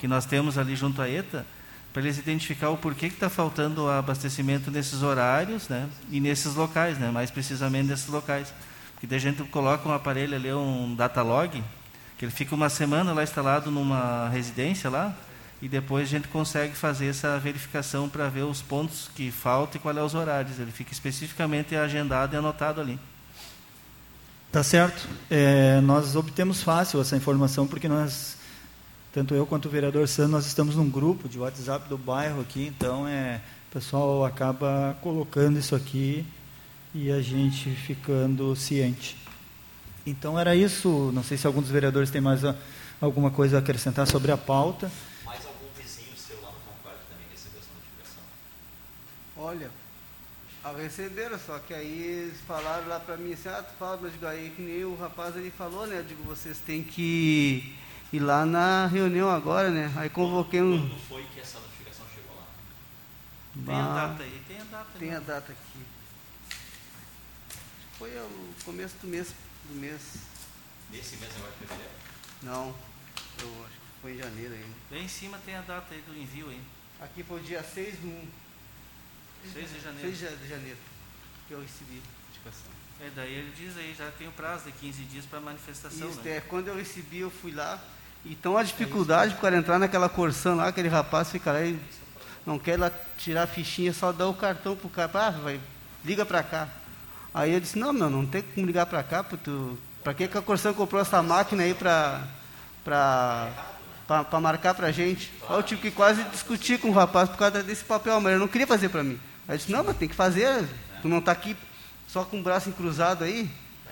que 0.00 0.08
nós 0.08 0.26
temos 0.26 0.58
ali 0.58 0.74
junto 0.74 1.00
à 1.00 1.08
ETA, 1.08 1.46
para 1.94 2.02
eles 2.02 2.18
identificar 2.18 2.70
o 2.70 2.76
porquê 2.76 3.08
que 3.08 3.14
está 3.14 3.30
faltando 3.30 3.88
abastecimento 3.88 4.68
nesses 4.68 5.04
horários 5.04 5.68
né, 5.68 5.88
e 6.10 6.18
nesses 6.18 6.56
locais, 6.56 6.98
né, 6.98 7.08
mais 7.08 7.30
precisamente 7.30 7.86
nesses 7.86 8.08
locais. 8.08 8.52
Porque 8.94 9.06
daí 9.06 9.16
a 9.16 9.20
gente 9.20 9.44
coloca 9.44 9.88
um 9.88 9.92
aparelho 9.92 10.34
ali, 10.34 10.52
um 10.52 10.92
data 10.96 11.22
log, 11.22 11.62
que 12.18 12.24
ele 12.24 12.32
fica 12.32 12.52
uma 12.52 12.68
semana 12.68 13.12
lá 13.12 13.22
instalado 13.22 13.70
numa 13.70 14.28
residência 14.28 14.90
lá, 14.90 15.14
e 15.62 15.68
depois 15.68 16.08
a 16.08 16.10
gente 16.10 16.26
consegue 16.26 16.74
fazer 16.74 17.06
essa 17.06 17.38
verificação 17.38 18.08
para 18.08 18.28
ver 18.28 18.42
os 18.42 18.60
pontos 18.60 19.08
que 19.14 19.30
faltam 19.30 19.76
e 19.76 19.78
quais 19.78 19.96
são 19.96 20.06
os 20.06 20.14
horários. 20.16 20.58
Ele 20.58 20.72
fica 20.72 20.92
especificamente 20.92 21.76
agendado 21.76 22.34
e 22.34 22.36
anotado 22.36 22.80
ali. 22.80 22.98
Tá 24.50 24.64
certo. 24.64 25.08
É, 25.30 25.80
nós 25.80 26.16
obtemos 26.16 26.60
fácil 26.60 27.00
essa 27.00 27.16
informação 27.16 27.68
porque 27.68 27.88
nós 27.88 28.36
tanto 29.14 29.32
eu 29.32 29.46
quanto 29.46 29.66
o 29.66 29.70
vereador 29.70 30.08
Sandro, 30.08 30.32
nós 30.32 30.44
estamos 30.44 30.74
num 30.74 30.90
grupo 30.90 31.28
de 31.28 31.38
WhatsApp 31.38 31.88
do 31.88 31.96
bairro 31.96 32.40
aqui, 32.40 32.66
então 32.66 33.06
é, 33.06 33.40
o 33.70 33.72
pessoal 33.72 34.24
acaba 34.24 34.98
colocando 35.00 35.56
isso 35.56 35.76
aqui 35.76 36.26
e 36.92 37.12
a 37.12 37.22
gente 37.22 37.70
ficando 37.70 38.56
ciente. 38.56 39.16
Então 40.04 40.36
era 40.36 40.56
isso, 40.56 41.12
não 41.14 41.22
sei 41.22 41.38
se 41.38 41.46
algum 41.46 41.60
dos 41.60 41.70
vereadores 41.70 42.10
tem 42.10 42.20
mais 42.20 42.44
a, 42.44 42.56
alguma 43.00 43.30
coisa 43.30 43.58
a 43.58 43.60
acrescentar 43.60 44.04
sobre 44.08 44.32
a 44.32 44.36
pauta. 44.36 44.90
Mais 45.24 45.46
algum 45.46 45.68
vizinho 45.80 46.16
seu 46.16 46.42
lá 46.42 46.48
no 46.48 46.58
Concordo 46.74 46.98
também 47.08 47.26
recebeu 47.30 47.60
essa 47.60 47.70
notificação? 47.72 48.24
Olha, 49.36 49.70
ah, 50.64 50.74
receberam, 50.76 51.38
só 51.38 51.60
que 51.60 51.72
aí 51.72 52.02
eles 52.02 52.40
falaram 52.48 52.88
lá 52.88 52.98
para 52.98 53.16
mim 53.16 53.32
assim, 53.34 53.48
ah, 53.48 53.62
tu 53.62 53.74
fala, 53.78 53.96
mas 54.02 54.12
aí 54.24 54.52
que 54.56 54.62
nem 54.62 54.84
o 54.84 54.96
rapaz 54.96 55.36
ali 55.36 55.52
falou, 55.56 55.86
né? 55.86 56.00
Eu 56.00 56.04
digo, 56.04 56.24
vocês 56.24 56.58
têm 56.58 56.82
que 56.82 57.76
e 58.14 58.20
lá 58.20 58.46
na 58.46 58.86
reunião 58.86 59.28
agora, 59.28 59.72
né? 59.72 59.92
Aí 59.96 60.08
convoquei 60.08 60.62
um. 60.62 60.88
Quando 60.88 61.00
foi 61.08 61.24
que 61.34 61.40
essa 61.40 61.58
notificação 61.58 62.06
chegou 62.14 62.36
lá? 62.36 62.46
Tem 63.66 63.74
a 63.74 64.06
data 64.06 64.22
aí, 64.22 64.44
tem 64.46 64.60
a 64.60 64.64
data. 64.64 64.98
Tem 65.00 65.14
a 65.16 65.18
data 65.18 65.50
aqui. 65.52 65.82
Foi 67.98 68.10
o 68.10 68.54
começo 68.64 68.94
do 69.02 69.08
mês. 69.08 69.34
Do 69.68 69.74
mês. 69.80 70.18
Nesse 70.92 71.16
mês 71.16 71.32
agora 71.34 71.50
de 71.50 71.58
fevereiro? 71.58 71.90
Não, 72.44 72.72
eu 73.42 73.64
acho 73.64 73.74
que 73.74 74.00
foi 74.00 74.12
em 74.12 74.18
janeiro 74.18 74.54
ainda. 74.54 74.76
Bem 74.88 75.04
em 75.06 75.08
cima 75.08 75.36
tem 75.44 75.56
a 75.56 75.62
data 75.62 75.92
aí 75.92 76.00
do 76.02 76.16
envio 76.16 76.50
aí. 76.50 76.60
Aqui 77.00 77.24
foi 77.24 77.40
o 77.40 77.42
dia 77.42 77.64
6 77.64 77.96
do 77.96 78.28
6 79.52 79.72
de 79.72 79.80
janeiro. 79.80 80.16
6 80.16 80.38
de 80.38 80.48
janeiro. 80.48 80.78
que 81.48 81.54
eu 81.54 81.60
recebi 81.60 82.00
notificação. 82.28 82.70
É, 83.00 83.10
daí 83.16 83.34
ele 83.34 83.52
diz 83.56 83.76
aí, 83.76 83.92
já 83.92 84.08
tem 84.12 84.28
o 84.28 84.32
prazo 84.32 84.66
de 84.66 84.72
15 84.72 85.02
dias 85.02 85.26
para 85.26 85.40
manifestação. 85.40 86.08
Isso, 86.08 86.20
né? 86.20 86.36
é, 86.36 86.40
quando 86.40 86.68
eu 86.68 86.76
recebi, 86.76 87.18
eu 87.18 87.30
fui 87.30 87.50
lá. 87.50 87.82
Então 88.24 88.56
a 88.56 88.62
dificuldade 88.62 89.34
para 89.34 89.56
entrar 89.56 89.78
naquela 89.78 90.08
Corsã 90.08 90.54
lá, 90.54 90.68
aquele 90.68 90.88
rapaz 90.88 91.30
fica 91.30 91.52
lá 91.52 91.62
e 91.62 91.78
não 92.46 92.58
quer 92.58 92.78
lá 92.78 92.90
tirar 93.18 93.42
a 93.42 93.46
fichinha, 93.46 93.92
só 93.92 94.12
dá 94.12 94.26
o 94.26 94.34
cartão 94.34 94.74
pro 94.74 94.88
cara, 94.88 95.10
ah, 95.14 95.30
vai, 95.30 95.60
liga 96.04 96.24
para 96.24 96.42
cá. 96.42 96.68
Aí 97.32 97.52
eu 97.52 97.60
disse, 97.60 97.78
não, 97.78 97.92
meu, 97.92 98.08
não 98.08 98.24
tem 98.24 98.42
como 98.42 98.66
ligar 98.66 98.86
para 98.86 99.02
cá, 99.02 99.24
para 100.02 100.14
que, 100.14 100.28
que 100.28 100.38
a 100.38 100.42
Corsã 100.42 100.72
comprou 100.72 101.00
essa 101.00 101.22
máquina 101.22 101.64
aí 101.64 101.74
para 101.74 102.22
marcar 104.40 104.74
para 104.74 104.86
a 104.86 104.92
gente? 104.92 105.32
Aí 105.48 105.56
eu 105.56 105.62
tive 105.62 105.82
que 105.82 105.90
quase 105.90 106.22
discutir 106.24 106.78
com 106.78 106.88
o 106.88 106.92
rapaz 106.92 107.28
por 107.28 107.38
causa 107.38 107.62
desse 107.62 107.84
papel, 107.84 108.20
mas 108.20 108.32
ele 108.32 108.40
não 108.40 108.48
queria 108.48 108.66
fazer 108.66 108.88
para 108.88 109.02
mim. 109.02 109.18
Aí 109.48 109.54
eu 109.54 109.58
disse, 109.58 109.72
não, 109.72 109.82
mas 109.84 109.96
tem 109.96 110.08
que 110.08 110.14
fazer, 110.14 110.66
tu 111.02 111.08
não 111.08 111.18
está 111.18 111.32
aqui 111.32 111.56
só 112.06 112.24
com 112.24 112.38
o 112.38 112.42
braço 112.42 112.68
encruzado 112.68 113.24
aí. 113.24 113.50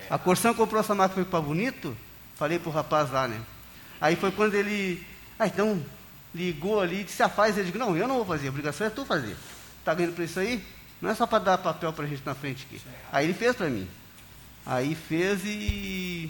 A 0.09 0.17
Corsã 0.19 0.55
comprou 0.55 0.81
essa 0.81 0.95
máquina 0.95 1.25
para 1.25 1.41
bonito, 1.41 1.97
falei 2.37 2.59
para 2.59 2.71
o 2.71 2.73
rapaz 2.73 3.11
lá, 3.11 3.27
né? 3.27 3.41
Aí 4.03 4.17
foi 4.17 4.33
quando 4.33 4.55
ele, 4.55 5.01
ah, 5.39 5.47
então 5.47 5.81
ligou 6.35 6.81
ali 6.81 7.05
disse, 7.05 7.23
ah, 7.23 7.29
faz. 7.29 7.57
Ele 7.57 7.67
disse, 7.67 7.79
não, 7.79 7.97
eu 7.97 8.09
não 8.09 8.17
vou 8.17 8.25
fazer, 8.27 8.49
a 8.49 8.51
obrigação 8.51 8.85
é 8.85 8.91
tu 8.91 9.05
fazer. 9.05 9.37
Está 9.79 9.95
ganhando 9.95 10.15
para 10.15 10.25
isso 10.25 10.41
aí? 10.41 10.61
Não 11.01 11.09
é 11.09 11.15
só 11.15 11.25
para 11.25 11.39
dar 11.39 11.59
papel 11.59 11.93
para 11.93 12.07
gente 12.07 12.23
na 12.27 12.35
frente 12.35 12.67
aqui. 12.67 12.83
Aí 13.13 13.27
ele 13.27 13.33
fez 13.33 13.55
para 13.55 13.71
mim. 13.71 13.89
Aí 14.67 14.97
fez 14.97 15.45
e, 15.45 16.29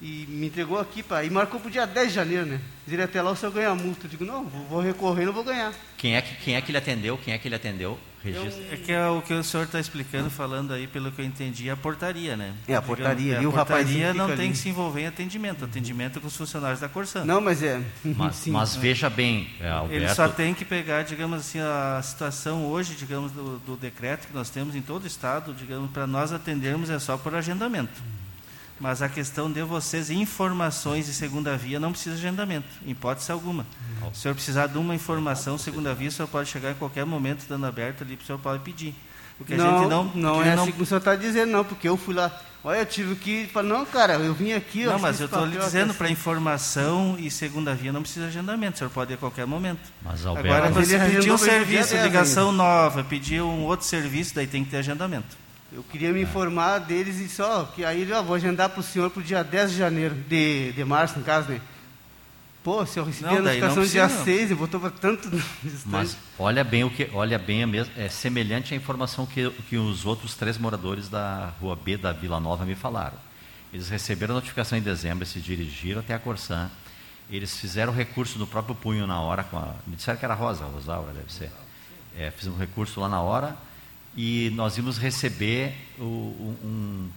e 0.00 0.26
me 0.28 0.46
entregou 0.46 0.78
aqui 0.78 1.02
para. 1.02 1.24
E 1.24 1.30
marcou 1.30 1.58
para 1.58 1.68
o 1.68 1.70
dia 1.70 1.86
10 1.86 2.08
de 2.08 2.14
janeiro, 2.14 2.46
né? 2.46 2.60
Diria 2.86 3.04
até 3.04 3.20
lá 3.20 3.32
o 3.32 3.36
senhor 3.36 3.52
ganha 3.52 3.74
multa. 3.74 4.06
Eu 4.06 4.10
digo, 4.10 4.24
não, 4.24 4.44
vou 4.44 4.80
recorrer, 4.80 5.24
não 5.24 5.32
vou 5.32 5.44
ganhar. 5.44 5.72
Quem 5.96 6.16
é 6.16 6.22
que, 6.22 6.34
quem 6.36 6.54
é 6.54 6.60
que 6.60 6.70
ele 6.70 6.78
atendeu? 6.78 7.18
Quem 7.18 7.34
é 7.34 7.38
que 7.38 7.48
ele 7.48 7.54
atendeu? 7.56 7.98
Registro. 8.22 8.64
É 8.72 8.76
que 8.76 8.90
é 8.90 9.06
o 9.06 9.22
que 9.22 9.32
o 9.32 9.44
senhor 9.44 9.64
está 9.64 9.78
explicando, 9.78 10.28
falando 10.28 10.72
aí, 10.72 10.88
pelo 10.88 11.10
que 11.12 11.20
eu 11.20 11.24
entendi, 11.24 11.68
é 11.68 11.72
a 11.72 11.76
portaria, 11.76 12.36
né? 12.36 12.52
É, 12.66 12.74
a 12.74 12.82
portaria. 12.82 13.36
Digamos, 13.36 13.56
é, 13.56 13.60
a 13.60 13.64
portaria 13.64 14.14
não 14.14 14.26
tem 14.26 14.46
ali. 14.46 14.50
que 14.50 14.56
se 14.56 14.68
envolver 14.68 15.02
em 15.02 15.06
atendimento. 15.06 15.64
Atendimento 15.64 16.20
com 16.20 16.26
os 16.26 16.36
funcionários 16.36 16.80
da 16.80 16.88
Corsã. 16.88 17.24
Não, 17.24 17.40
mas 17.40 17.62
é. 17.62 17.80
Mas, 18.04 18.34
Sim, 18.36 18.50
mas 18.50 18.74
veja 18.74 19.08
bem, 19.08 19.48
é, 19.60 19.68
Alberto... 19.68 19.94
Ele 19.94 20.08
só 20.14 20.28
tem 20.28 20.52
que 20.52 20.64
pegar, 20.64 21.02
digamos 21.02 21.40
assim, 21.40 21.60
a 21.60 22.00
situação 22.02 22.66
hoje, 22.66 22.94
digamos, 22.94 23.30
do, 23.30 23.58
do 23.58 23.76
decreto 23.76 24.26
que 24.26 24.34
nós 24.34 24.50
temos 24.50 24.74
em 24.74 24.82
todo 24.82 25.04
o 25.04 25.06
Estado, 25.06 25.54
digamos, 25.54 25.90
para 25.90 26.06
nós 26.06 26.32
atendermos 26.32 26.90
é 26.90 26.98
só 26.98 27.16
por 27.16 27.34
agendamento. 27.34 28.02
Mas 28.80 29.02
a 29.02 29.08
questão 29.08 29.50
de 29.50 29.62
vocês, 29.62 30.10
informações 30.10 31.06
de 31.06 31.12
segunda 31.12 31.56
via, 31.56 31.80
não 31.80 31.90
precisa 31.90 32.16
de 32.16 32.26
agendamento, 32.26 32.68
em 32.86 32.90
hipótese 32.90 33.32
alguma. 33.32 33.66
Se 34.12 34.18
o 34.18 34.22
senhor 34.22 34.34
precisar 34.34 34.68
de 34.68 34.78
uma 34.78 34.94
informação, 34.94 35.58
segunda 35.58 35.94
via, 35.94 36.08
o 36.08 36.12
senhor 36.12 36.28
pode 36.28 36.48
chegar 36.48 36.70
em 36.70 36.74
qualquer 36.74 37.04
momento, 37.04 37.44
dando 37.48 37.66
aberto 37.66 38.02
ali, 38.02 38.14
o 38.14 38.24
senhor 38.24 38.38
pode 38.38 38.62
pedir. 38.62 38.94
Porque 39.36 39.54
não, 39.54 39.66
a 39.66 39.78
gente 39.78 39.88
não. 39.88 40.04
Não 40.14 40.42
é 40.42 40.54
não... 40.54 40.62
assim 40.64 40.72
que 40.72 40.82
o 40.82 40.86
senhor 40.86 40.98
está 40.98 41.14
dizendo, 41.14 41.50
não, 41.52 41.64
porque 41.64 41.88
eu 41.88 41.96
fui 41.96 42.14
lá. 42.14 42.30
Olha, 42.62 42.78
eu 42.78 42.86
tive 42.86 43.14
que 43.14 43.46
falar, 43.46 43.68
não, 43.68 43.86
cara, 43.86 44.14
eu 44.14 44.34
vim 44.34 44.52
aqui. 44.52 44.84
Não, 44.84 44.98
mas 44.98 45.20
eu 45.20 45.26
estou 45.26 45.46
lhe 45.46 45.56
dizendo, 45.56 45.94
para 45.94 46.10
informação 46.10 47.16
e 47.18 47.30
segunda 47.30 47.72
via 47.72 47.92
não 47.92 48.02
precisa 48.02 48.26
de 48.26 48.30
agendamento, 48.32 48.74
o 48.74 48.78
senhor 48.78 48.90
pode 48.90 49.12
ir 49.12 49.14
a 49.14 49.16
qualquer 49.16 49.46
momento. 49.46 49.80
Mas, 50.02 50.26
Alberto, 50.26 50.52
Agora, 50.52 50.70
você 50.70 50.98
pedir 50.98 51.30
um 51.30 51.38
serviço, 51.38 51.96
ligação 51.96 52.50
nova, 52.50 53.04
pedir 53.04 53.40
um 53.42 53.62
outro 53.62 53.86
serviço, 53.86 54.34
daí 54.34 54.46
tem 54.46 54.64
que 54.64 54.70
ter 54.70 54.78
agendamento. 54.78 55.36
Eu 55.70 55.82
queria 55.82 56.12
me 56.12 56.22
informar 56.22 56.78
deles 56.78 57.20
e 57.20 57.28
só, 57.28 57.64
que 57.64 57.84
aí 57.84 58.08
eu 58.08 58.24
vou 58.24 58.34
agendar 58.34 58.70
para 58.70 58.80
o 58.80 58.82
senhor 58.82 59.10
para 59.10 59.20
o 59.20 59.22
dia 59.22 59.44
10 59.44 59.72
de 59.72 59.76
janeiro, 59.76 60.14
de, 60.14 60.72
de 60.72 60.84
março, 60.84 61.18
no 61.18 61.24
caso, 61.24 61.50
né? 61.50 61.60
Pô, 62.64 62.84
se 62.84 62.98
eu 62.98 63.04
recebi 63.04 63.30
não, 63.30 63.38
a 63.38 63.42
notificação 63.42 63.86
dia 63.86 64.08
6, 64.08 64.50
eu 64.50 64.56
botou 64.56 64.80
para 64.80 64.90
tanto 64.90 65.30
Mas 65.86 66.16
olha 66.38 66.64
bem 66.64 66.84
o 66.84 66.90
que, 66.90 67.08
olha 67.12 67.38
bem, 67.38 67.62
é 67.96 68.08
semelhante 68.08 68.74
à 68.74 68.76
informação 68.76 69.26
que, 69.26 69.48
que 69.68 69.76
os 69.76 70.04
outros 70.04 70.34
três 70.34 70.58
moradores 70.58 71.08
da 71.08 71.52
rua 71.60 71.76
B 71.76 71.96
da 71.96 72.12
Vila 72.12 72.40
Nova 72.40 72.64
me 72.64 72.74
falaram. 72.74 73.16
Eles 73.72 73.88
receberam 73.88 74.34
a 74.34 74.36
notificação 74.36 74.76
em 74.76 74.82
dezembro, 74.82 75.24
se 75.24 75.38
dirigiram 75.38 76.00
até 76.00 76.14
a 76.14 76.18
Corsã, 76.18 76.70
eles 77.30 77.56
fizeram 77.56 77.92
recurso 77.92 78.38
no 78.38 78.46
próprio 78.46 78.74
punho 78.74 79.06
na 79.06 79.20
hora, 79.20 79.46
a, 79.52 79.74
me 79.86 79.96
disseram 79.96 80.18
que 80.18 80.24
era 80.24 80.34
Rosa, 80.34 80.64
Rosaura 80.64 81.12
deve 81.12 81.32
ser. 81.32 81.50
É, 82.16 82.30
fizeram 82.30 82.56
um 82.56 82.58
recurso 82.58 83.00
lá 83.00 83.08
na 83.08 83.20
hora, 83.20 83.56
e 84.20 84.50
nós 84.56 84.76
íamos 84.76 84.98
receber 84.98 85.72
o, 85.96 86.02
um, 86.02 87.08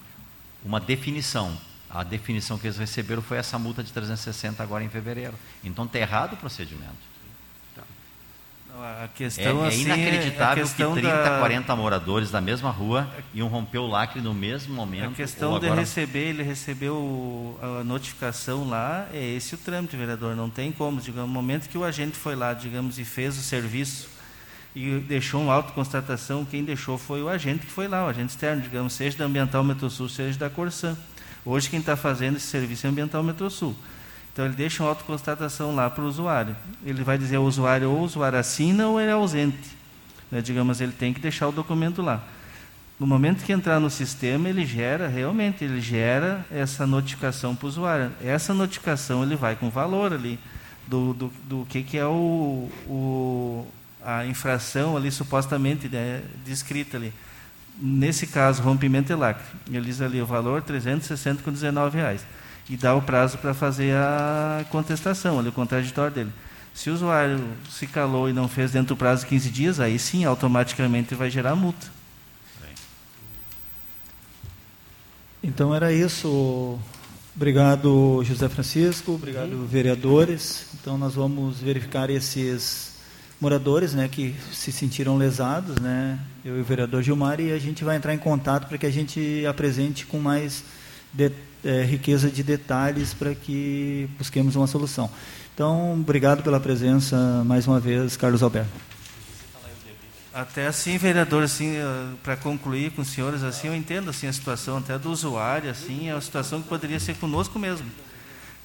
uma 0.63 0.79
definição. 0.79 1.51
A 1.89 2.03
definição 2.03 2.59
que 2.59 2.67
eles 2.67 2.77
receberam 2.77 3.23
foi 3.23 3.37
essa 3.37 3.57
multa 3.57 3.83
de 3.83 3.91
360 3.91 4.61
agora 4.61 4.83
em 4.83 4.87
fevereiro. 4.87 5.33
Então 5.63 5.85
está 5.85 5.97
errado 5.97 6.33
o 6.33 6.37
procedimento. 6.37 7.11
A 8.73 9.09
questão, 9.15 9.63
é, 9.63 9.65
é 9.65 9.67
assim, 9.67 9.81
inacreditável 9.81 10.65
que 10.65 10.73
30, 10.75 11.01
da... 11.01 11.39
40 11.39 11.75
moradores 11.75 12.31
da 12.31 12.39
mesma 12.39 12.69
rua 12.69 13.09
iam 13.33 13.47
romper 13.47 13.79
o 13.79 13.87
lacre 13.87 14.21
no 14.21 14.33
mesmo 14.33 14.73
momento. 14.73 15.11
A 15.11 15.15
questão 15.15 15.55
agora... 15.55 15.73
de 15.73 15.79
receber, 15.79 16.29
ele 16.29 16.43
recebeu 16.43 17.59
a 17.61 17.83
notificação 17.83 18.69
lá, 18.69 19.07
é 19.11 19.23
esse 19.33 19.55
o 19.55 19.57
trâmite, 19.57 19.97
vereador. 19.97 20.35
Não 20.35 20.51
tem 20.51 20.71
como, 20.71 21.01
digamos, 21.01 21.27
no 21.27 21.33
momento 21.33 21.67
que 21.67 21.77
o 21.77 21.83
agente 21.83 22.15
foi 22.15 22.35
lá, 22.35 22.53
digamos, 22.53 22.99
e 22.99 23.03
fez 23.03 23.37
o 23.37 23.41
serviço 23.41 24.20
e 24.75 24.99
deixou 24.99 25.41
uma 25.41 25.53
autoconstatação, 25.53 26.45
quem 26.45 26.63
deixou 26.63 26.97
foi 26.97 27.21
o 27.21 27.27
agente 27.27 27.65
que 27.65 27.71
foi 27.71 27.87
lá, 27.87 28.05
o 28.05 28.09
agente 28.09 28.29
externo, 28.29 28.61
digamos, 28.61 28.93
seja 28.93 29.17
da 29.17 29.25
Ambiental 29.25 29.63
Metrosul, 29.63 30.07
seja 30.07 30.39
da 30.39 30.49
Corsã. 30.49 30.97
Hoje 31.45 31.69
quem 31.69 31.79
está 31.79 31.97
fazendo 31.97 32.37
esse 32.37 32.47
serviço 32.47 32.85
é 32.85 32.89
a 32.89 32.91
Ambiental 32.91 33.21
Metrosul. 33.21 33.75
Então 34.31 34.45
ele 34.45 34.55
deixa 34.55 34.81
uma 34.81 34.89
autoconstatação 34.89 35.75
lá 35.75 35.89
para 35.89 36.03
o 36.03 36.07
usuário. 36.07 36.55
Ele 36.85 37.03
vai 37.03 37.17
dizer 37.17 37.35
ao 37.35 37.43
usuário 37.43 37.89
ou 37.89 37.99
o 37.99 38.03
usuário 38.03 38.39
assina 38.39 38.87
ou 38.87 38.99
ele 38.99 39.09
é 39.09 39.13
ausente. 39.13 39.77
Né? 40.31 40.41
Digamos, 40.41 40.79
ele 40.79 40.93
tem 40.93 41.13
que 41.13 41.19
deixar 41.19 41.49
o 41.49 41.51
documento 41.51 42.01
lá. 42.01 42.23
No 42.97 43.05
momento 43.07 43.43
que 43.43 43.51
entrar 43.51 43.79
no 43.79 43.89
sistema, 43.89 44.47
ele 44.47 44.65
gera, 44.65 45.07
realmente, 45.07 45.65
ele 45.65 45.81
gera 45.81 46.45
essa 46.51 46.85
notificação 46.85 47.55
para 47.55 47.65
o 47.65 47.69
usuário. 47.69 48.11
Essa 48.23 48.53
notificação 48.53 49.23
ele 49.23 49.35
vai 49.35 49.55
com 49.55 49.69
valor 49.69 50.13
ali 50.13 50.39
do, 50.87 51.13
do, 51.13 51.33
do 51.45 51.65
que, 51.67 51.81
que 51.81 51.97
é 51.97 52.05
o, 52.05 52.69
o 52.87 53.67
a 54.03 54.25
infração 54.25 54.97
ali 54.97 55.11
supostamente 55.11 55.87
né, 55.87 56.21
descrita 56.45 56.97
ali. 56.97 57.13
Nesse 57.79 58.27
caso, 58.27 58.61
rompimento 58.61 59.07
de 59.07 59.15
lacre. 59.15 59.45
Ele 59.67 59.85
diz 59.85 60.01
ali 60.01 60.21
o 60.21 60.25
valor 60.25 60.61
360,19 60.61 61.91
reais. 61.93 62.25
E 62.69 62.77
dá 62.77 62.93
o 62.95 63.01
prazo 63.01 63.37
para 63.37 63.53
fazer 63.53 63.95
a 63.95 64.63
contestação, 64.69 65.39
ali, 65.39 65.49
o 65.49 65.51
contraditório 65.51 66.13
dele. 66.13 66.31
Se 66.73 66.89
o 66.89 66.93
usuário 66.93 67.43
se 67.69 67.85
calou 67.87 68.29
e 68.29 68.33
não 68.33 68.47
fez 68.47 68.71
dentro 68.71 68.95
do 68.95 68.97
prazo 68.97 69.23
de 69.23 69.29
15 69.29 69.49
dias, 69.49 69.79
aí 69.79 69.97
sim, 69.99 70.23
automaticamente 70.23 71.15
vai 71.15 71.29
gerar 71.29 71.55
multa. 71.55 71.87
Então 75.43 75.73
era 75.73 75.91
isso. 75.91 76.77
Obrigado, 77.35 78.21
José 78.23 78.47
Francisco. 78.47 79.13
Obrigado, 79.13 79.65
vereadores. 79.65 80.67
Então 80.75 80.97
nós 80.97 81.15
vamos 81.15 81.59
verificar 81.59 82.09
esses 82.09 82.90
moradores 83.41 83.93
né, 83.93 84.07
que 84.07 84.35
se 84.53 84.71
sentiram 84.71 85.17
lesados, 85.17 85.75
né, 85.77 86.19
eu 86.45 86.59
e 86.59 86.61
o 86.61 86.63
vereador 86.63 87.01
Gilmar, 87.01 87.41
e 87.41 87.51
a 87.51 87.57
gente 87.57 87.83
vai 87.83 87.97
entrar 87.97 88.13
em 88.13 88.19
contato 88.19 88.67
para 88.67 88.77
que 88.77 88.85
a 88.85 88.91
gente 88.91 89.43
apresente 89.47 90.05
com 90.05 90.19
mais 90.19 90.63
de, 91.11 91.31
é, 91.65 91.81
riqueza 91.81 92.29
de 92.29 92.43
detalhes 92.43 93.15
para 93.15 93.33
que 93.33 94.07
busquemos 94.17 94.55
uma 94.55 94.67
solução. 94.67 95.09
Então, 95.55 95.93
obrigado 95.93 96.43
pela 96.43 96.59
presença 96.59 97.43
mais 97.43 97.67
uma 97.67 97.79
vez, 97.79 98.15
Carlos 98.15 98.43
Alberto. 98.43 98.69
Até 100.33 100.67
assim, 100.67 100.97
vereador, 100.97 101.43
assim, 101.43 101.75
eh, 101.75 102.13
para 102.23 102.37
concluir 102.37 102.91
com 102.91 103.01
os 103.01 103.09
senhores, 103.09 103.43
assim, 103.43 103.67
eu 103.67 103.75
entendo 103.75 104.09
assim 104.09 104.27
a 104.27 104.33
situação 104.33 104.77
até 104.77 104.97
do 104.97 105.11
usuário, 105.11 105.69
assim, 105.69 106.07
é 106.07 106.15
uma 106.15 106.21
situação 106.21 106.61
que 106.61 106.69
poderia 106.69 107.01
ser 107.01 107.17
conosco 107.17 107.59
mesmo. 107.59 107.85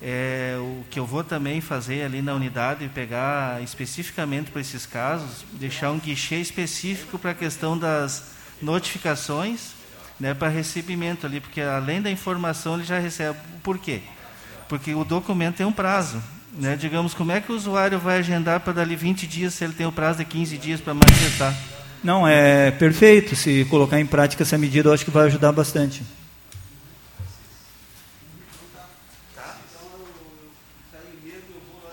É, 0.00 0.56
o 0.58 0.84
que 0.90 0.98
eu 0.98 1.06
vou 1.06 1.24
também 1.24 1.60
fazer 1.60 2.04
ali 2.04 2.20
na 2.20 2.34
unidade, 2.34 2.88
pegar 2.94 3.62
especificamente 3.62 4.50
para 4.50 4.60
esses 4.60 4.84
casos, 4.84 5.44
deixar 5.52 5.90
um 5.90 5.98
guichê 5.98 6.36
específico 6.36 7.18
para 7.18 7.30
a 7.30 7.34
questão 7.34 7.78
das 7.78 8.32
notificações 8.60 9.76
né, 10.18 10.34
para 10.34 10.48
recebimento 10.48 11.26
ali, 11.26 11.40
porque 11.40 11.60
além 11.60 12.00
da 12.00 12.10
informação 12.10 12.74
ele 12.74 12.84
já 12.84 12.98
recebe. 12.98 13.38
Por 13.62 13.78
quê? 13.78 14.00
Porque 14.68 14.94
o 14.94 15.04
documento 15.04 15.56
tem 15.56 15.66
um 15.66 15.72
prazo. 15.72 16.22
Né? 16.52 16.76
Digamos, 16.76 17.12
como 17.12 17.32
é 17.32 17.40
que 17.40 17.52
o 17.52 17.54
usuário 17.54 17.98
vai 17.98 18.18
agendar 18.18 18.60
para 18.60 18.72
dali 18.72 18.96
20 18.96 19.26
dias 19.26 19.54
se 19.54 19.64
ele 19.64 19.74
tem 19.74 19.86
o 19.86 19.92
prazo 19.92 20.18
de 20.18 20.24
15 20.24 20.56
dias 20.56 20.80
para 20.80 20.94
manifestar? 20.94 21.54
Não, 22.02 22.26
é 22.26 22.70
perfeito. 22.70 23.36
Se 23.36 23.64
colocar 23.66 24.00
em 24.00 24.06
prática 24.06 24.42
essa 24.42 24.56
medida, 24.56 24.88
eu 24.88 24.92
acho 24.92 25.04
que 25.04 25.10
vai 25.10 25.26
ajudar 25.26 25.52
bastante. 25.52 26.02